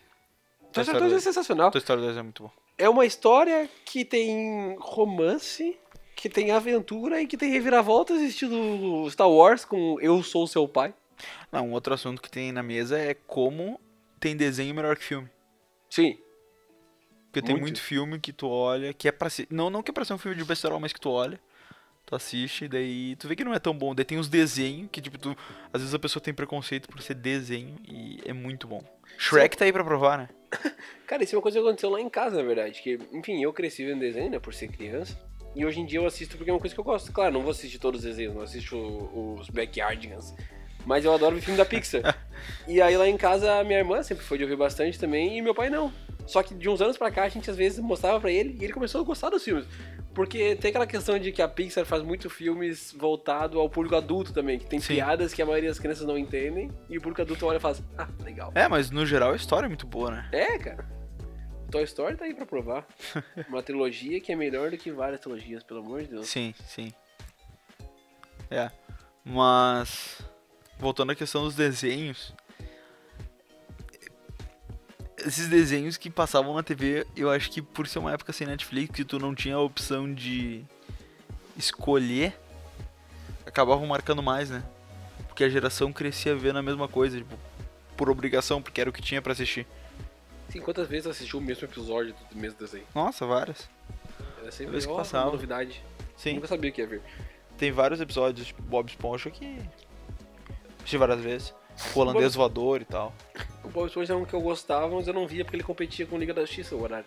Toy 0.73 0.83
Story 0.83 0.83
Story 0.83 0.99
2 1.01 1.13
é 1.13 1.15
2. 1.17 1.23
sensacional. 1.25 1.71
Toy 1.71 1.79
Story 1.81 2.01
2 2.03 2.17
é 2.17 2.23
muito 2.23 2.43
bom. 2.45 2.53
É 2.79 2.89
uma 2.89 3.07
história 3.07 3.69
que 3.85 4.05
tem 4.05 4.77
romance, 4.79 5.79
que 6.15 6.29
tem 6.29 6.51
aventura 6.51 7.21
e 7.23 7.27
que 7.27 7.37
tem 7.37 7.51
reviravoltas 7.51 8.21
estilo 8.21 9.11
Star 9.11 9.31
Wars 9.31 9.65
com 9.65 9.99
Eu 10.01 10.23
Sou 10.23 10.47
Seu 10.47 10.69
Pai. 10.69 10.95
Não, 11.51 11.69
um 11.69 11.73
outro 11.73 11.95
assunto 11.95 12.21
que 12.21 12.31
tem 12.31 12.53
na 12.53 12.63
mesa 12.63 12.99
é 12.99 13.15
como 13.15 13.81
tem 14.21 14.37
desenho 14.37 14.75
melhor 14.75 14.97
que 14.97 15.05
filme. 15.05 15.29
Sim. 15.89 16.19
Porque 17.27 17.41
tem 17.41 17.55
Muito. 17.55 17.63
muito 17.63 17.81
filme 17.81 18.19
que 18.19 18.33
tu 18.33 18.49
olha, 18.49 18.93
que 18.93 19.09
é 19.09 19.13
pra 19.13 19.31
ser. 19.31 19.47
Não, 19.51 19.71
não 19.71 19.83
que 19.83 19.91
é 19.91 19.95
pra 19.95 20.05
ser 20.05 20.15
um 20.15 20.19
filme 20.19 20.37
de 20.37 20.45
besterol, 20.45 20.81
mas 20.81 20.93
que 20.93 21.01
tu 21.01 21.11
olha, 21.11 21.41
tu 22.07 22.15
assiste, 22.15 22.65
e 22.65 22.69
daí 22.69 23.17
tu 23.17 23.27
vê 23.29 23.35
que 23.37 23.45
não 23.45 23.53
é 23.53 23.59
tão 23.59 23.77
bom. 23.77 23.95
Daí 23.95 24.05
tem 24.05 24.17
os 24.19 24.29
desenhos, 24.29 24.89
que 24.91 25.01
tipo, 25.03 25.19
tu. 25.19 25.37
Às 25.73 25.83
vezes 25.83 25.95
a 25.95 25.99
pessoa 25.99 26.23
tem 26.23 26.33
preconceito 26.33 26.89
por 26.89 27.03
ser 27.03 27.15
desenho 27.15 27.75
e 27.87 28.21
é 28.25 28.33
muito 28.33 28.67
bom. 28.67 28.83
Shrek 29.19 29.57
tá 29.57 29.65
aí 29.65 29.73
pra 29.73 29.85
provar, 29.85 30.19
né? 30.19 30.29
Cara, 31.07 31.25
isso 31.25 31.35
é 31.35 31.37
uma 31.37 31.43
coisa 31.43 31.59
que 31.59 31.65
aconteceu 31.65 31.91
lá 31.91 32.01
em 32.01 32.09
casa, 32.09 32.37
na 32.37 32.43
verdade. 32.43 32.81
Que, 32.83 32.99
enfim, 33.13 33.43
eu 33.43 33.53
cresci 33.53 33.85
vendo 33.85 34.01
desenho, 34.01 34.31
né, 34.31 34.39
por 34.39 34.55
ser 34.55 34.69
criança. 34.69 35.19
E 35.55 35.65
hoje 35.65 35.81
em 35.81 35.87
dia 35.87 35.99
eu 35.99 36.07
assisto 36.07 36.37
porque 36.37 36.51
é 36.51 36.53
uma 36.53 36.61
coisa 36.61 36.75
que 36.75 36.81
eu 36.81 36.85
gosto. 36.85 37.11
Claro, 37.13 37.33
não 37.33 37.41
vou 37.43 37.51
assistir 37.51 37.79
todos 37.79 38.01
os 38.01 38.07
desenhos, 38.07 38.35
não 38.35 38.43
assisto 38.43 38.77
o- 38.77 39.37
os 39.41 39.49
Backyardigans. 39.49 40.35
Mas 40.85 41.05
eu 41.05 41.13
adoro 41.13 41.35
ver 41.35 41.41
filme 41.43 41.57
da 41.57 41.65
Pixar. 41.65 42.03
e 42.69 42.81
aí 42.81 42.97
lá 42.97 43.09
em 43.09 43.17
casa 43.17 43.59
a 43.59 43.65
minha 43.65 43.79
irmã 43.79 44.03
sempre 44.03 44.23
foi 44.25 44.39
de 44.39 44.45
ouvir 44.45 44.57
bastante 44.57 44.99
também 44.99 45.37
e 45.39 45.43
meu 45.43 45.55
pai 45.55 45.69
não. 45.71 45.93
Só 46.27 46.43
que 46.43 46.55
de 46.55 46.69
uns 46.69 46.81
anos 46.81 46.99
pra 46.99 47.11
cá 47.11 47.25
a 47.25 47.29
gente 47.29 47.51
às 47.51 47.57
vezes 47.57 47.79
mostrava 47.79 48.21
pra 48.21 48.31
ele 48.31 48.57
e 48.61 48.65
ele 48.65 48.73
começou 48.73 49.01
a 49.01 49.05
gostar 49.05 49.31
dos 49.31 49.43
filmes. 49.43 49.65
Porque 50.17 50.57
tem 50.57 50.71
aquela 50.71 50.87
questão 50.87 51.19
de 51.19 51.31
que 51.31 51.43
a 51.43 51.49
Pixar 51.49 51.85
faz 51.85 52.03
muito 52.03 52.31
filmes 52.31 52.91
voltado 52.99 53.61
ao 53.61 53.69
público 53.69 53.97
adulto 53.97 54.33
também, 54.33 54.59
que 54.59 54.65
tem 54.65 54.81
Sim. 54.81 54.95
piadas 54.95 55.35
que 55.35 55.43
a 55.43 55.45
maioria 55.45 55.69
das 55.69 55.79
crianças 55.79 56.07
não 56.07 56.17
entendem 56.17 56.73
e 56.89 56.97
o 56.97 57.03
público 57.03 57.21
adulto 57.21 57.45
olha 57.45 57.59
e 57.59 57.61
fala 57.61 57.73
assim, 57.75 57.85
ah, 57.99 58.09
legal. 58.25 58.51
É, 58.55 58.67
mas 58.67 58.91
no 58.91 59.05
geral 59.05 59.33
a 59.35 59.37
história 59.37 59.67
é 59.67 59.69
muito 59.69 59.87
boa, 59.87 60.11
né? 60.11 60.29
É, 60.33 60.57
cara. 60.57 60.89
Toy 61.71 61.85
Story 61.85 62.17
tá 62.17 62.25
aí 62.25 62.33
pra 62.33 62.47
provar. 62.47 62.87
Uma 63.47 63.63
trilogia 63.63 64.19
que 64.19 64.33
é 64.33 64.37
melhor 64.37 64.71
do 64.71 64.79
que 64.79 64.91
várias 64.91 65.21
trilogias, 65.21 65.63
pelo 65.63 65.81
amor 65.81 66.01
de 66.01 66.09
Deus. 66.09 66.27
Sim, 66.27 66.55
sim. 66.67 66.91
É. 68.51 68.71
Mas. 69.23 70.23
Voltando 70.79 71.13
à 71.13 71.15
questão 71.15 71.45
dos 71.45 71.55
desenhos. 71.55 72.33
Esses 75.19 75.49
desenhos 75.49 75.97
que 75.97 76.11
passavam 76.11 76.55
na 76.55 76.63
TV, 76.63 77.07
eu 77.17 77.31
acho 77.31 77.51
que 77.51 77.63
por 77.63 77.89
ser 77.89 77.99
uma 77.99 78.13
época 78.13 78.33
sem 78.33 78.47
Netflix, 78.47 78.95
que 78.95 79.05
tu 79.05 79.19
não 79.19 79.35
tinha 79.35 79.55
a 79.55 79.61
opção 79.61 80.13
de 80.13 80.63
escolher, 81.57 82.39
acabavam 83.47 83.87
marcando 83.87 84.23
mais, 84.23 84.51
né? 84.51 84.63
Porque 85.27 85.43
a 85.45 85.49
geração 85.49 85.93
crescia 85.93 86.37
vendo 86.37 86.59
a 86.59 86.63
mesma 86.63 86.87
coisa, 86.87 87.17
tipo, 87.19 87.35
por 87.97 88.11
obrigação, 88.11 88.61
porque 88.61 88.81
era 88.81 88.91
o 88.91 88.93
que 88.93 89.01
tinha 89.01 89.23
pra 89.23 89.33
assistir. 89.33 89.67
Sim, 90.51 90.61
quantas 90.61 90.87
vezes 90.87 91.07
assistiu 91.07 91.39
o 91.39 91.43
mesmo 91.43 91.67
episódio 91.67 92.15
do 92.31 92.39
mesmo 92.39 92.59
desenho? 92.59 92.85
Nossa, 92.95 93.27
várias. 93.27 93.69
Era 94.41 94.53
sempre 94.53 94.73
Vez 94.73 94.87
que 94.87 94.93
ó, 94.93 94.97
passava. 94.97 95.27
uma 95.27 95.33
novidade. 95.33 95.83
Sim. 96.17 96.35
Nunca 96.35 96.47
sabia 96.47 96.71
que 96.71 96.81
ia 96.81 96.87
ver. 96.87 97.03
Tem 97.59 97.73
vários 97.73 98.01
episódios, 98.01 98.47
tipo 98.47 98.63
Bob 98.63 98.89
Esponja, 98.89 99.31
que 99.31 99.59
assisti 100.79 100.97
várias 100.99 101.21
vezes. 101.21 101.55
O 101.95 102.01
holandês 102.01 102.35
voador 102.35 102.81
e 102.81 102.85
tal. 102.85 103.13
O 103.67 103.69
Bob 103.69 103.89
Esponja 103.89 104.13
é 104.13 104.17
um 104.17 104.25
que 104.25 104.33
eu 104.33 104.41
gostava, 104.41 104.89
mas 104.95 105.09
eu 105.09 105.13
não 105.13 105.27
via 105.27 105.45
porque 105.45 105.57
ele 105.57 105.65
competia 105.65 106.07
com 106.07 106.17
Liga 106.17 106.33
da 106.33 106.43
Justiça 106.43 106.77
o 106.77 106.83
horário. 106.83 107.07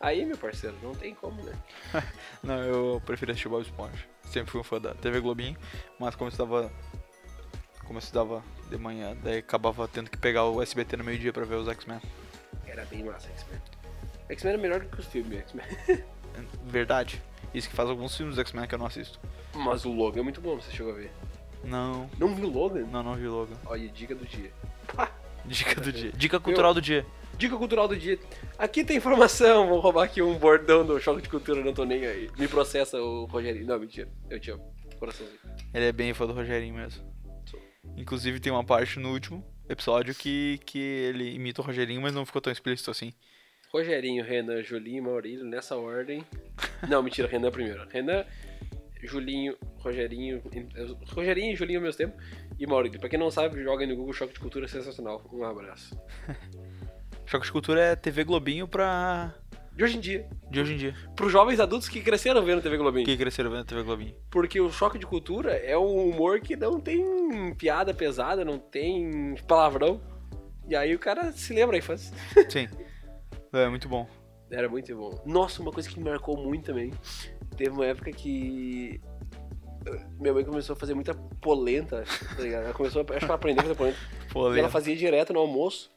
Aí, 0.00 0.24
meu 0.24 0.38
parceiro, 0.38 0.74
não 0.82 0.94
tem 0.94 1.14
como, 1.14 1.42
né? 1.42 1.52
Não, 2.42 2.58
eu 2.62 3.02
prefiro 3.04 3.32
assistir 3.32 3.50
Bob 3.50 3.60
Esponja. 3.60 4.02
Sempre 4.22 4.50
fui 4.50 4.60
um 4.62 4.64
fã 4.64 4.80
da 4.80 4.94
TV 4.94 5.20
Globinho, 5.20 5.58
mas 5.98 6.14
como 6.14 6.28
eu 6.28 6.30
estudava. 6.30 6.72
Como 7.84 7.98
eu 7.98 8.02
estudava 8.02 8.42
de 8.70 8.78
manhã, 8.78 9.14
daí 9.22 9.38
acabava 9.38 9.86
tendo 9.86 10.08
que 10.10 10.16
pegar 10.16 10.44
o 10.46 10.62
SBT 10.62 10.96
no 10.96 11.04
meio-dia 11.04 11.34
pra 11.34 11.44
ver 11.44 11.56
os 11.56 11.68
X-Men. 11.68 12.00
Era 12.66 12.86
bem 12.86 13.04
massa, 13.04 13.28
X-Men. 13.28 13.60
X-Men 14.30 14.52
era 14.54 14.62
melhor 14.62 14.80
do 14.80 14.88
que 14.88 15.00
os 15.00 15.06
filmes, 15.06 15.38
X-Men. 15.40 15.66
Verdade. 16.64 17.20
Isso 17.52 17.68
que 17.68 17.76
faz 17.76 17.90
alguns 17.90 18.16
filmes 18.16 18.36
dos 18.36 18.42
X-Men 18.46 18.66
que 18.66 18.74
eu 18.74 18.78
não 18.78 18.86
assisto. 18.86 19.20
Mas 19.54 19.84
o 19.84 19.92
Logan 19.92 20.20
é 20.20 20.22
muito 20.22 20.40
bom, 20.40 20.56
você 20.58 20.70
chegou 20.70 20.92
a 20.92 20.96
ver. 20.96 21.12
Não, 21.62 22.08
Não 22.16 22.34
viu 22.34 22.46
o 22.46 22.50
Logan? 22.50 22.86
não, 22.86 23.02
não 23.02 23.16
vi 23.16 23.26
logo. 23.28 23.52
Olha, 23.66 23.86
dica 23.90 24.14
do 24.14 24.24
dia. 24.24 24.50
Pá! 24.96 25.10
Dica 25.50 25.80
do 25.80 25.92
dia. 25.92 26.12
Dica 26.12 26.38
cultural 26.38 26.72
do 26.72 26.80
dia. 26.80 27.04
Dica 27.36 27.56
cultural 27.56 27.88
do 27.88 27.96
dia. 27.96 28.16
Aqui 28.56 28.84
tem 28.84 28.96
informação. 28.96 29.66
Vou 29.66 29.80
roubar 29.80 30.04
aqui 30.04 30.22
um 30.22 30.38
bordão 30.38 30.86
do 30.86 31.00
Choque 31.00 31.22
de 31.22 31.28
Cultura, 31.28 31.64
não 31.64 31.74
tô 31.74 31.84
nem 31.84 32.06
aí. 32.06 32.30
Me 32.38 32.46
processa 32.46 33.02
o 33.02 33.24
Rogerinho. 33.24 33.66
Não, 33.66 33.78
mentira. 33.78 34.08
Eu 34.30 34.38
te 34.38 34.52
amo. 34.52 34.62
Coraçãozinho. 35.00 35.40
Ele 35.74 35.86
é 35.86 35.92
bem 35.92 36.14
fã 36.14 36.24
do 36.24 36.32
Rogerinho 36.32 36.74
mesmo. 36.74 37.02
Inclusive 37.96 38.38
tem 38.38 38.52
uma 38.52 38.62
parte 38.62 39.00
no 39.00 39.10
último 39.10 39.44
episódio 39.68 40.14
que, 40.14 40.60
que 40.64 40.78
ele 40.78 41.34
imita 41.34 41.60
o 41.60 41.64
Rogerinho, 41.64 42.00
mas 42.00 42.14
não 42.14 42.24
ficou 42.24 42.40
tão 42.40 42.52
explícito 42.52 42.90
assim. 42.90 43.12
Rogerinho, 43.72 44.22
Renan, 44.22 44.62
Julinho, 44.62 45.02
Maurílio, 45.02 45.44
nessa 45.44 45.76
ordem. 45.76 46.24
Não, 46.88 47.02
mentira, 47.02 47.26
Renan 47.26 47.50
primeiro. 47.50 47.88
Renan, 47.88 48.24
Julinho, 49.02 49.56
Rogerinho. 49.78 50.42
Rogerinho 51.08 51.52
e 51.52 51.56
Julinho 51.56 51.80
ao 51.80 51.84
mesmo 51.84 51.98
tempo. 51.98 52.16
E 52.60 52.66
Maurílio. 52.66 53.00
Pra 53.00 53.08
quem 53.08 53.18
não 53.18 53.30
sabe, 53.30 53.62
joga 53.62 53.82
aí 53.82 53.88
no 53.88 53.96
Google 53.96 54.12
Choque 54.12 54.34
de 54.34 54.38
Cultura 54.38 54.68
sensacional. 54.68 55.24
Um 55.32 55.42
abraço. 55.42 55.98
Choque 57.24 57.46
de 57.46 57.52
Cultura 57.52 57.80
é 57.80 57.96
TV 57.96 58.22
Globinho 58.22 58.68
pra. 58.68 59.34
De 59.72 59.82
hoje 59.82 59.96
em 59.96 60.00
dia. 60.00 60.28
de 60.50 60.60
hoje 60.60 60.74
em 60.74 60.76
dia. 60.76 60.94
Pros 61.16 61.32
jovens 61.32 61.58
adultos 61.58 61.88
que 61.88 62.02
cresceram 62.02 62.44
vendo 62.44 62.60
TV 62.60 62.76
Globinho. 62.76 63.06
Que 63.06 63.16
cresceram 63.16 63.50
vendo 63.50 63.64
TV 63.64 63.82
Globinho. 63.82 64.14
Porque 64.30 64.60
o 64.60 64.70
choque 64.70 64.98
de 64.98 65.06
cultura 65.06 65.52
é 65.52 65.78
um 65.78 66.10
humor 66.10 66.40
que 66.40 66.54
não 66.54 66.78
tem 66.78 67.54
piada 67.54 67.94
pesada, 67.94 68.44
não 68.44 68.58
tem 68.58 69.36
palavrão. 69.48 69.98
E 70.68 70.76
aí 70.76 70.94
o 70.94 70.98
cara 70.98 71.32
se 71.32 71.54
lembra 71.54 71.76
aí 71.76 71.80
faz. 71.80 72.12
Sim. 72.50 72.68
É 73.54 73.68
muito 73.68 73.88
bom. 73.88 74.06
Era 74.50 74.68
muito 74.68 74.94
bom. 74.94 75.22
Nossa, 75.24 75.62
uma 75.62 75.72
coisa 75.72 75.88
que 75.88 75.98
me 75.98 76.10
marcou 76.10 76.36
muito 76.36 76.66
também. 76.66 76.92
Teve 77.56 77.70
uma 77.70 77.86
época 77.86 78.12
que. 78.12 79.00
Minha 80.18 80.34
mãe 80.34 80.44
começou 80.44 80.74
a 80.74 80.76
fazer 80.76 80.94
muita 80.94 81.14
polenta, 81.14 82.04
tá 82.36 82.42
ligado? 82.42 82.64
Ela 82.64 82.74
começou, 82.74 83.00
a- 83.02 83.10
acho 83.12 83.18
que 83.20 83.24
ela 83.24 83.34
aprendeu 83.34 83.62
a 83.62 83.66
fazer 83.66 83.76
polenta. 83.76 83.98
E 84.56 84.58
ela 84.58 84.68
fazia 84.68 84.94
direto 84.96 85.32
no 85.32 85.40
almoço. 85.40 85.90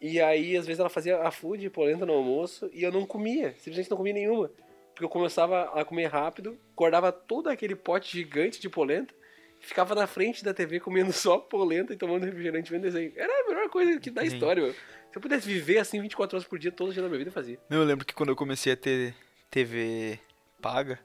E 0.00 0.20
aí, 0.20 0.56
às 0.56 0.66
vezes, 0.66 0.78
ela 0.80 0.90
fazia 0.90 1.18
a 1.22 1.30
food 1.30 1.68
polenta 1.70 2.04
no 2.04 2.12
almoço 2.12 2.68
e 2.72 2.82
eu 2.82 2.92
não 2.92 3.06
comia. 3.06 3.54
Simplesmente 3.58 3.90
não 3.90 3.96
comia 3.96 4.12
nenhuma. 4.12 4.50
Porque 4.92 5.04
eu 5.04 5.08
começava 5.08 5.62
a 5.78 5.84
comer 5.84 6.06
rápido, 6.06 6.58
guardava 6.76 7.10
todo 7.10 7.48
aquele 7.48 7.74
pote 7.74 8.12
gigante 8.16 8.60
de 8.60 8.68
polenta, 8.68 9.14
ficava 9.60 9.94
na 9.94 10.06
frente 10.06 10.44
da 10.44 10.52
TV 10.54 10.80
comendo 10.80 11.12
só 11.12 11.38
polenta 11.38 11.92
e 11.92 11.96
tomando 11.96 12.24
refrigerante 12.24 12.70
vendo 12.70 12.82
desenho. 12.82 13.12
Era 13.16 13.32
a 13.32 13.48
melhor 13.48 13.68
coisa 13.70 13.98
que 13.98 14.10
da 14.10 14.22
Sim. 14.22 14.28
história, 14.28 14.62
meu. 14.62 14.72
Se 14.72 15.16
eu 15.16 15.20
pudesse 15.20 15.46
viver 15.48 15.78
assim 15.78 16.00
24 16.00 16.36
horas 16.36 16.46
por 16.48 16.58
dia, 16.58 16.70
todos 16.70 16.90
os 16.90 16.94
dias 16.94 17.02
da 17.02 17.08
minha 17.08 17.18
vida, 17.18 17.30
eu 17.30 17.32
fazia. 17.32 17.58
Não, 17.70 17.78
eu 17.78 17.84
lembro 17.84 18.04
que 18.04 18.14
quando 18.14 18.28
eu 18.30 18.36
comecei 18.36 18.72
a 18.74 18.76
ter 18.76 19.14
TV 19.50 20.18
paga, 20.60 20.98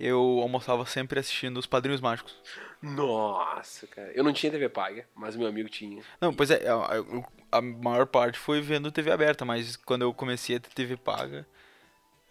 eu 0.00 0.40
almoçava 0.40 0.86
sempre 0.86 1.20
assistindo 1.20 1.58
os 1.58 1.66
Padrinhos 1.66 2.00
Mágicos. 2.00 2.34
Nossa, 2.80 3.86
cara. 3.86 4.10
Eu 4.14 4.24
não 4.24 4.32
tinha 4.32 4.50
TV 4.50 4.68
paga, 4.68 5.06
mas 5.14 5.36
meu 5.36 5.46
amigo 5.46 5.68
tinha. 5.68 6.02
Não, 6.20 6.32
pois 6.32 6.50
é, 6.50 6.66
a, 6.66 7.04
a 7.52 7.60
maior 7.60 8.06
parte 8.06 8.38
foi 8.38 8.60
vendo 8.62 8.90
TV 8.90 9.12
aberta, 9.12 9.44
mas 9.44 9.76
quando 9.76 10.02
eu 10.02 10.14
comecei 10.14 10.56
a 10.56 10.60
ter 10.60 10.70
TV 10.70 10.96
paga, 10.96 11.46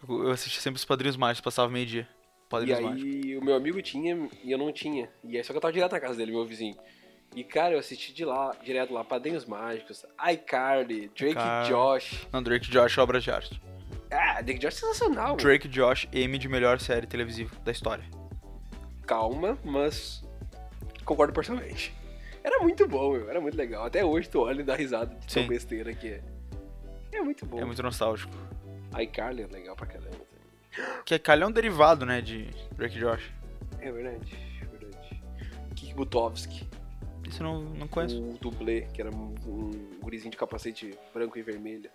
eu 0.08 0.30
assistia 0.30 0.60
sempre 0.60 0.78
os 0.78 0.84
Padrinhos 0.84 1.16
Mágicos, 1.16 1.44
passava 1.44 1.70
meio-dia. 1.70 2.08
E 2.46 2.50
Padrinhos 2.50 2.80
Mágicos. 2.80 3.14
aí 3.14 3.36
o 3.36 3.44
meu 3.44 3.54
amigo 3.54 3.80
tinha 3.80 4.28
e 4.42 4.50
eu 4.50 4.58
não 4.58 4.72
tinha. 4.72 5.08
E 5.22 5.36
aí 5.36 5.44
só 5.44 5.52
que 5.52 5.58
eu 5.58 5.60
tava 5.60 5.72
direto 5.72 5.92
na 5.92 6.00
casa 6.00 6.16
dele, 6.16 6.32
meu 6.32 6.44
vizinho. 6.44 6.76
E 7.36 7.44
cara, 7.44 7.74
eu 7.74 7.78
assisti 7.78 8.12
de 8.12 8.24
lá, 8.24 8.56
direto 8.64 8.92
lá, 8.92 9.04
Padrinhos 9.04 9.44
Mágicos, 9.44 10.04
iCarly, 10.32 11.08
Drake 11.16 11.38
e 11.38 11.68
Josh. 11.68 12.26
Não, 12.32 12.42
Drake 12.42 12.68
e 12.68 12.72
Josh, 12.72 12.98
obra 12.98 13.20
de 13.20 13.30
arte. 13.30 13.60
Ah, 14.10 14.40
Drake 14.42 14.58
Josh 14.58 14.76
é 14.76 14.80
sensacional. 14.80 15.36
Drake 15.36 15.68
Josh, 15.68 16.08
M 16.12 16.36
de 16.38 16.48
melhor 16.48 16.80
série 16.80 17.06
televisiva 17.06 17.54
da 17.64 17.70
história. 17.72 18.04
Calma, 19.06 19.58
mas 19.64 20.24
concordo 21.04 21.32
parcialmente. 21.32 21.94
Era 22.42 22.58
muito 22.62 22.86
bom, 22.88 23.12
meu. 23.12 23.28
Era 23.28 23.40
muito 23.40 23.56
legal. 23.56 23.84
Até 23.84 24.04
hoje 24.04 24.28
tu 24.28 24.40
olha 24.40 24.60
e 24.60 24.64
dá 24.64 24.74
risada 24.74 25.14
de 25.14 25.26
tão 25.32 25.42
Sim. 25.42 25.48
besteira 25.48 25.92
que 25.92 26.08
é. 26.08 26.22
É 27.12 27.20
muito 27.20 27.44
bom. 27.44 27.58
É 27.60 27.64
muito 27.64 27.82
nostálgico. 27.82 28.32
iCarly 28.98 29.42
é 29.42 29.46
legal 29.46 29.76
pra 29.76 29.86
caramba. 29.86 30.10
também. 30.10 31.02
Que 31.04 31.14
a 31.14 31.18
Kylie 31.18 31.42
é 31.42 31.46
um 31.46 31.52
derivado, 31.52 32.06
né, 32.06 32.20
de 32.20 32.48
Drake 32.76 32.98
Josh. 32.98 33.30
É 33.80 33.90
verdade, 33.90 34.36
é 34.62 34.64
verdade. 34.66 35.22
Kik 35.74 35.94
Butovski, 35.94 36.68
Isso 37.28 37.42
eu 37.42 37.46
não, 37.46 37.62
não 37.62 37.88
conheço. 37.88 38.22
o 38.22 38.38
dublê, 38.38 38.82
que 38.94 39.00
era 39.00 39.10
um, 39.10 39.34
um 39.46 39.70
gurizinho 40.00 40.30
de 40.30 40.36
capacete 40.36 40.96
branco 41.12 41.36
e 41.38 41.42
vermelho. 41.42 41.90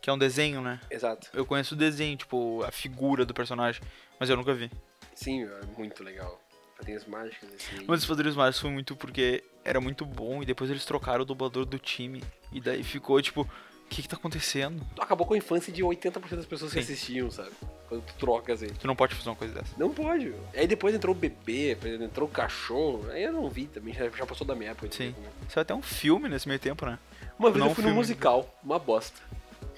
Que 0.00 0.08
é 0.08 0.12
um 0.12 0.18
desenho, 0.18 0.60
né? 0.62 0.80
Exato. 0.90 1.28
Eu 1.34 1.44
conheço 1.44 1.74
o 1.74 1.76
desenho, 1.78 2.16
tipo, 2.16 2.62
a 2.64 2.70
figura 2.70 3.24
do 3.24 3.34
personagem, 3.34 3.82
mas 4.18 4.30
eu 4.30 4.36
nunca 4.36 4.54
vi. 4.54 4.70
Sim, 5.14 5.44
é 5.44 5.60
muito 5.76 6.02
legal. 6.02 6.40
Padrinhos 6.76 7.04
mágicos, 7.04 7.46
assim. 7.54 7.84
Mas 7.86 8.00
os 8.00 8.06
Padrinhos 8.06 8.34
Mágicos 8.36 8.60
foi 8.60 8.70
muito 8.70 8.96
porque 8.96 9.44
era 9.62 9.78
muito 9.82 10.06
bom 10.06 10.42
e 10.42 10.46
depois 10.46 10.70
eles 10.70 10.84
trocaram 10.86 11.22
o 11.22 11.24
dublador 11.26 11.66
do 11.66 11.78
time. 11.78 12.24
E 12.50 12.58
daí 12.58 12.82
ficou 12.82 13.20
tipo, 13.20 13.42
o 13.42 13.48
que 13.90 14.00
que 14.00 14.08
tá 14.08 14.16
acontecendo? 14.16 14.82
Acabou 14.98 15.26
com 15.26 15.34
a 15.34 15.36
infância 15.36 15.70
de 15.70 15.82
80% 15.82 16.36
das 16.36 16.46
pessoas 16.46 16.72
que 16.72 16.82
Sim. 16.82 16.92
assistiam, 16.94 17.30
sabe? 17.30 17.50
Quando 17.86 18.02
tu 18.02 18.14
trocas 18.14 18.62
ele. 18.62 18.72
Tu 18.72 18.86
não 18.86 18.96
pode 18.96 19.14
fazer 19.14 19.28
uma 19.28 19.36
coisa 19.36 19.52
dessa. 19.52 19.74
Não 19.76 19.90
pode, 19.92 20.24
meu. 20.30 20.42
Aí 20.54 20.66
depois 20.66 20.94
entrou 20.94 21.14
o 21.14 21.18
bebê, 21.18 21.76
entrou 22.02 22.26
o 22.26 22.30
cachorro. 22.30 23.10
Aí 23.10 23.24
eu 23.24 23.32
não 23.34 23.50
vi 23.50 23.66
também, 23.66 23.92
já, 23.92 24.08
já 24.08 24.24
passou 24.24 24.46
da 24.46 24.54
minha 24.54 24.70
época. 24.70 24.90
Sim. 24.90 25.14
né? 25.18 25.28
Saiu 25.50 25.60
até 25.62 25.74
um 25.74 25.82
filme 25.82 26.30
nesse 26.30 26.48
meio 26.48 26.60
tempo, 26.60 26.86
né? 26.86 26.98
Uma 27.38 27.50
vez 27.50 27.60
Não 27.60 27.68
eu 27.68 27.74
fui 27.74 27.82
num 27.82 27.88
filme. 27.90 27.98
musical, 28.00 28.58
uma 28.64 28.78
bosta. 28.78 29.20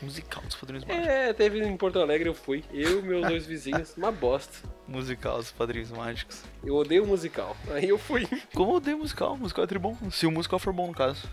Musical 0.02 0.42
dos 0.42 0.56
Padrinhos 0.56 0.84
Mágicos. 0.84 1.08
É, 1.08 1.32
teve 1.32 1.64
em 1.64 1.76
Porto 1.76 2.00
Alegre, 2.00 2.28
eu 2.28 2.34
fui. 2.34 2.64
Eu 2.72 2.98
e 2.98 3.02
meus 3.02 3.26
dois 3.26 3.46
vizinhos, 3.46 3.96
uma 3.96 4.10
bosta. 4.10 4.68
Musical 4.86 5.38
dos 5.38 5.52
Padrinhos 5.52 5.90
Mágicos. 5.90 6.42
Eu 6.64 6.74
odeio 6.74 7.06
musical. 7.06 7.56
Aí 7.70 7.88
eu 7.88 7.98
fui. 7.98 8.26
Como 8.54 8.72
eu 8.72 8.76
odeio 8.76 8.98
musical? 8.98 9.36
Musical 9.36 9.64
é 9.64 9.66
tri 9.66 9.78
bom. 9.78 9.96
Se 10.10 10.26
o 10.26 10.30
musical 10.30 10.58
for 10.58 10.72
bom, 10.72 10.88
no 10.88 10.94
caso. 10.94 11.28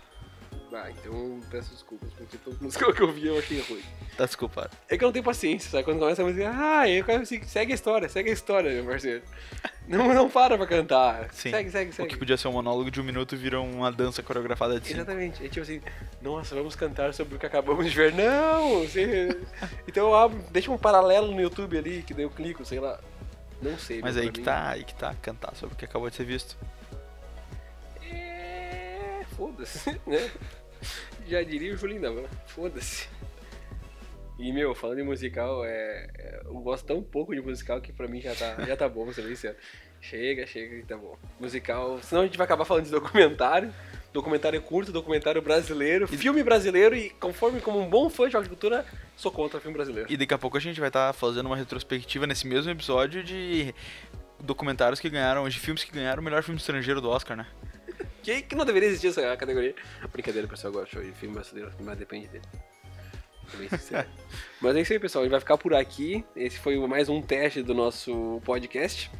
Ah, 0.72 0.88
então 0.90 1.40
peço 1.50 1.70
desculpas, 1.70 2.10
porque 2.12 2.36
toda 2.38 2.56
música 2.60 2.92
que 2.92 3.02
eu 3.02 3.12
vi 3.12 3.26
eu 3.26 3.38
achei 3.38 3.60
ruim. 3.62 3.82
Tá 4.16 4.24
desculpado. 4.24 4.70
É 4.88 4.96
que 4.96 5.02
eu 5.02 5.08
não 5.08 5.12
tenho 5.12 5.24
paciência, 5.24 5.68
sabe? 5.70 5.82
Quando 5.84 5.98
começa 5.98 6.22
a 6.22 6.24
música, 6.24 6.50
ah, 6.54 6.88
eu 6.88 7.04
quero 7.04 7.26
seguir- 7.26 7.46
segue 7.46 7.72
a 7.72 7.74
história, 7.74 8.08
segue 8.08 8.30
a 8.30 8.32
história, 8.32 8.70
meu 8.72 8.84
parceiro. 8.84 9.22
Não, 9.88 10.14
não 10.14 10.30
para 10.30 10.56
pra 10.56 10.68
cantar. 10.68 11.32
Sim. 11.32 11.50
Segue, 11.50 11.68
segue, 11.70 11.90
O 11.90 11.94
segue. 11.94 12.08
que 12.10 12.16
podia 12.16 12.36
ser 12.36 12.46
um 12.46 12.52
monólogo 12.52 12.92
de 12.92 13.00
um 13.00 13.02
minuto 13.02 13.36
vira 13.36 13.60
uma 13.60 13.90
dança 13.90 14.22
coreografada 14.22 14.78
de 14.78 14.86
cinco. 14.86 14.98
Exatamente. 15.00 15.44
É 15.44 15.48
tipo 15.48 15.62
assim, 15.62 15.80
nossa, 16.22 16.54
vamos 16.54 16.76
cantar 16.76 17.12
sobre 17.12 17.34
o 17.34 17.38
que 17.40 17.44
acabamos 17.46 17.84
de 17.90 17.96
ver. 17.96 18.14
Não! 18.14 18.84
você- 18.86 19.36
Então 19.88 20.06
eu 20.06 20.14
abro, 20.14 20.38
deixa 20.52 20.70
um 20.70 20.78
paralelo 20.78 21.32
no 21.34 21.40
YouTube 21.40 21.76
ali, 21.76 22.04
que 22.04 22.14
daí 22.14 22.22
eu 22.24 22.30
clico, 22.30 22.64
sei 22.64 22.78
lá. 22.78 23.00
Não 23.60 23.76
sei. 23.76 24.00
Mas 24.00 24.14
meu, 24.14 24.22
aí 24.26 24.30
que 24.30 24.40
tá, 24.42 24.68
aí 24.68 24.84
que 24.84 24.94
tá, 24.94 25.12
cantar 25.20 25.56
sobre 25.56 25.74
o 25.74 25.76
que 25.76 25.84
acabou 25.86 26.08
de 26.08 26.14
ser 26.14 26.24
visto. 26.24 26.56
É. 28.00 29.24
Foda-se, 29.36 29.90
né? 30.06 30.30
Já 31.28 31.42
diria 31.42 31.72
o 31.74 31.76
Julinho 31.76 32.00
da 32.00 32.10
Van. 32.10 32.24
Foda-se. 32.46 33.08
E, 34.38 34.52
meu, 34.52 34.74
falando 34.74 35.00
em 35.00 35.04
musical, 35.04 35.64
é... 35.64 36.08
é- 36.18 36.40
eu 36.46 36.54
gosto 36.60 36.86
tão 36.86 37.02
pouco 37.02 37.34
de 37.34 37.40
musical 37.40 37.80
que 37.80 37.92
pra 37.92 38.08
mim 38.08 38.20
já 38.20 38.34
tá, 38.34 38.56
já 38.66 38.76
tá 38.76 38.88
bom, 38.88 39.04
bem 39.04 39.14
sincero. 39.14 39.56
Chega, 40.00 40.46
chega 40.46 40.76
e 40.76 40.82
tá 40.82 40.96
bom. 40.96 41.16
Musical, 41.38 42.00
senão 42.02 42.22
a 42.22 42.24
gente 42.24 42.38
vai 42.38 42.46
acabar 42.46 42.64
falando 42.64 42.84
de 42.84 42.90
documentário. 42.90 43.72
Documentário 44.12 44.60
curto, 44.60 44.90
documentário 44.90 45.40
brasileiro, 45.40 46.08
filme 46.08 46.42
brasileiro 46.42 46.96
e 46.96 47.10
conforme 47.10 47.60
como 47.60 47.78
um 47.78 47.88
bom 47.88 48.10
fã 48.10 48.28
de 48.28 48.36
agricultura, 48.36 48.84
sou 49.14 49.30
contra 49.30 49.60
filme 49.60 49.76
brasileiro. 49.76 50.10
E 50.10 50.16
daqui 50.16 50.34
a 50.34 50.38
pouco 50.38 50.56
a 50.56 50.60
gente 50.60 50.80
vai 50.80 50.88
estar 50.88 51.12
fazendo 51.12 51.46
uma 51.46 51.56
retrospectiva 51.56 52.26
nesse 52.26 52.44
mesmo 52.44 52.72
episódio 52.72 53.22
de 53.22 53.72
documentários 54.40 54.98
que 54.98 55.08
ganharam, 55.08 55.48
de 55.48 55.60
filmes 55.60 55.84
que 55.84 55.92
ganharam 55.92 56.20
o 56.20 56.24
melhor 56.24 56.42
filme 56.42 56.58
estrangeiro 56.58 57.00
do 57.00 57.08
Oscar, 57.08 57.36
né? 57.36 57.46
Que, 58.22 58.42
que 58.42 58.54
não 58.54 58.64
deveria 58.64 58.88
existir 58.88 59.08
essa 59.08 59.36
categoria. 59.36 59.74
Brincadeira, 60.12 60.46
pessoal, 60.46 60.72
eu 60.74 60.80
gosto 60.80 61.00
de 61.00 61.12
filme 61.12 61.34
brasileiro, 61.34 61.72
mas 61.80 61.98
depende 61.98 62.28
dele. 62.28 62.44
Mas 64.60 64.76
é 64.76 64.80
isso 64.80 64.92
aí, 64.92 64.98
pessoal. 65.00 65.22
A 65.22 65.24
gente 65.24 65.32
vai 65.32 65.40
ficar 65.40 65.58
por 65.58 65.74
aqui. 65.74 66.24
Esse 66.36 66.56
foi 66.60 66.76
mais 66.86 67.08
um 67.08 67.20
teste 67.20 67.62
do 67.62 67.74
nosso 67.74 68.40
podcast. 68.44 69.10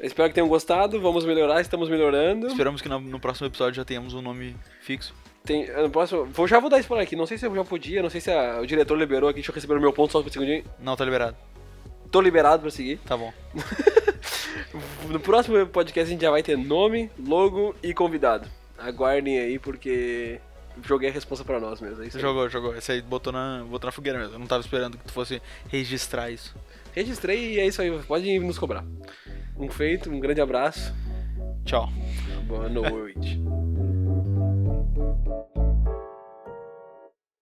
Espero 0.00 0.28
que 0.28 0.34
tenham 0.34 0.48
gostado. 0.48 1.00
Vamos 1.00 1.24
melhorar, 1.24 1.60
estamos 1.60 1.88
melhorando. 1.88 2.48
Esperamos 2.48 2.82
que 2.82 2.88
no, 2.88 2.98
no 2.98 3.20
próximo 3.20 3.46
episódio 3.46 3.74
já 3.76 3.84
tenhamos 3.84 4.14
um 4.14 4.20
nome 4.22 4.56
fixo. 4.80 5.14
Tem, 5.44 5.70
no 5.80 5.90
próximo, 5.90 6.24
vou, 6.26 6.48
já 6.48 6.58
vou 6.58 6.68
dar 6.68 6.80
spoiler 6.80 7.06
aqui. 7.06 7.14
Não 7.14 7.24
sei 7.26 7.38
se 7.38 7.46
eu 7.46 7.54
já 7.54 7.64
podia, 7.64 8.02
não 8.02 8.10
sei 8.10 8.20
se 8.20 8.32
a- 8.32 8.58
o 8.60 8.66
diretor 8.66 8.98
liberou 8.98 9.28
aqui. 9.28 9.36
Deixa 9.36 9.52
eu 9.52 9.54
receber 9.54 9.76
o 9.76 9.80
meu 9.80 9.92
ponto 9.92 10.10
só 10.10 10.20
por 10.20 10.28
um 10.28 10.32
segundinho. 10.32 10.64
Não, 10.80 10.96
tá 10.96 11.04
liberado. 11.04 11.36
Tô 12.10 12.20
liberado 12.20 12.62
pra 12.62 12.70
seguir. 12.72 12.98
Tá 13.06 13.16
bom. 13.16 13.32
No 15.08 15.20
próximo 15.20 15.66
podcast 15.66 16.08
a 16.08 16.12
gente 16.12 16.22
já 16.22 16.30
vai 16.30 16.42
ter 16.42 16.56
nome, 16.56 17.10
logo 17.18 17.74
e 17.82 17.92
convidado. 17.92 18.48
Aguardem 18.78 19.38
aí, 19.38 19.58
porque 19.58 20.40
joguei 20.84 21.10
a 21.10 21.12
responsa 21.12 21.44
pra 21.44 21.60
nós 21.60 21.80
mesmo. 21.80 22.02
É 22.02 22.04
aí. 22.04 22.10
Jogou, 22.10 22.48
jogou. 22.48 22.76
Esse 22.76 22.92
aí 22.92 23.02
botou 23.02 23.32
na, 23.32 23.64
botou 23.68 23.88
na 23.88 23.92
fogueira 23.92 24.18
mesmo. 24.18 24.34
Eu 24.34 24.38
não 24.38 24.46
tava 24.46 24.60
esperando 24.60 24.96
que 24.96 25.04
tu 25.04 25.12
fosse 25.12 25.40
registrar 25.68 26.30
isso. 26.30 26.54
Registrei 26.92 27.54
e 27.54 27.60
é 27.60 27.66
isso 27.66 27.80
aí. 27.80 27.90
Pode 28.02 28.38
nos 28.38 28.58
cobrar. 28.58 28.84
Um 29.56 29.68
feito, 29.68 30.10
um 30.10 30.20
grande 30.20 30.40
abraço. 30.40 30.92
Tchau. 31.64 31.88
Boa 32.46 32.68
noite. 32.68 33.40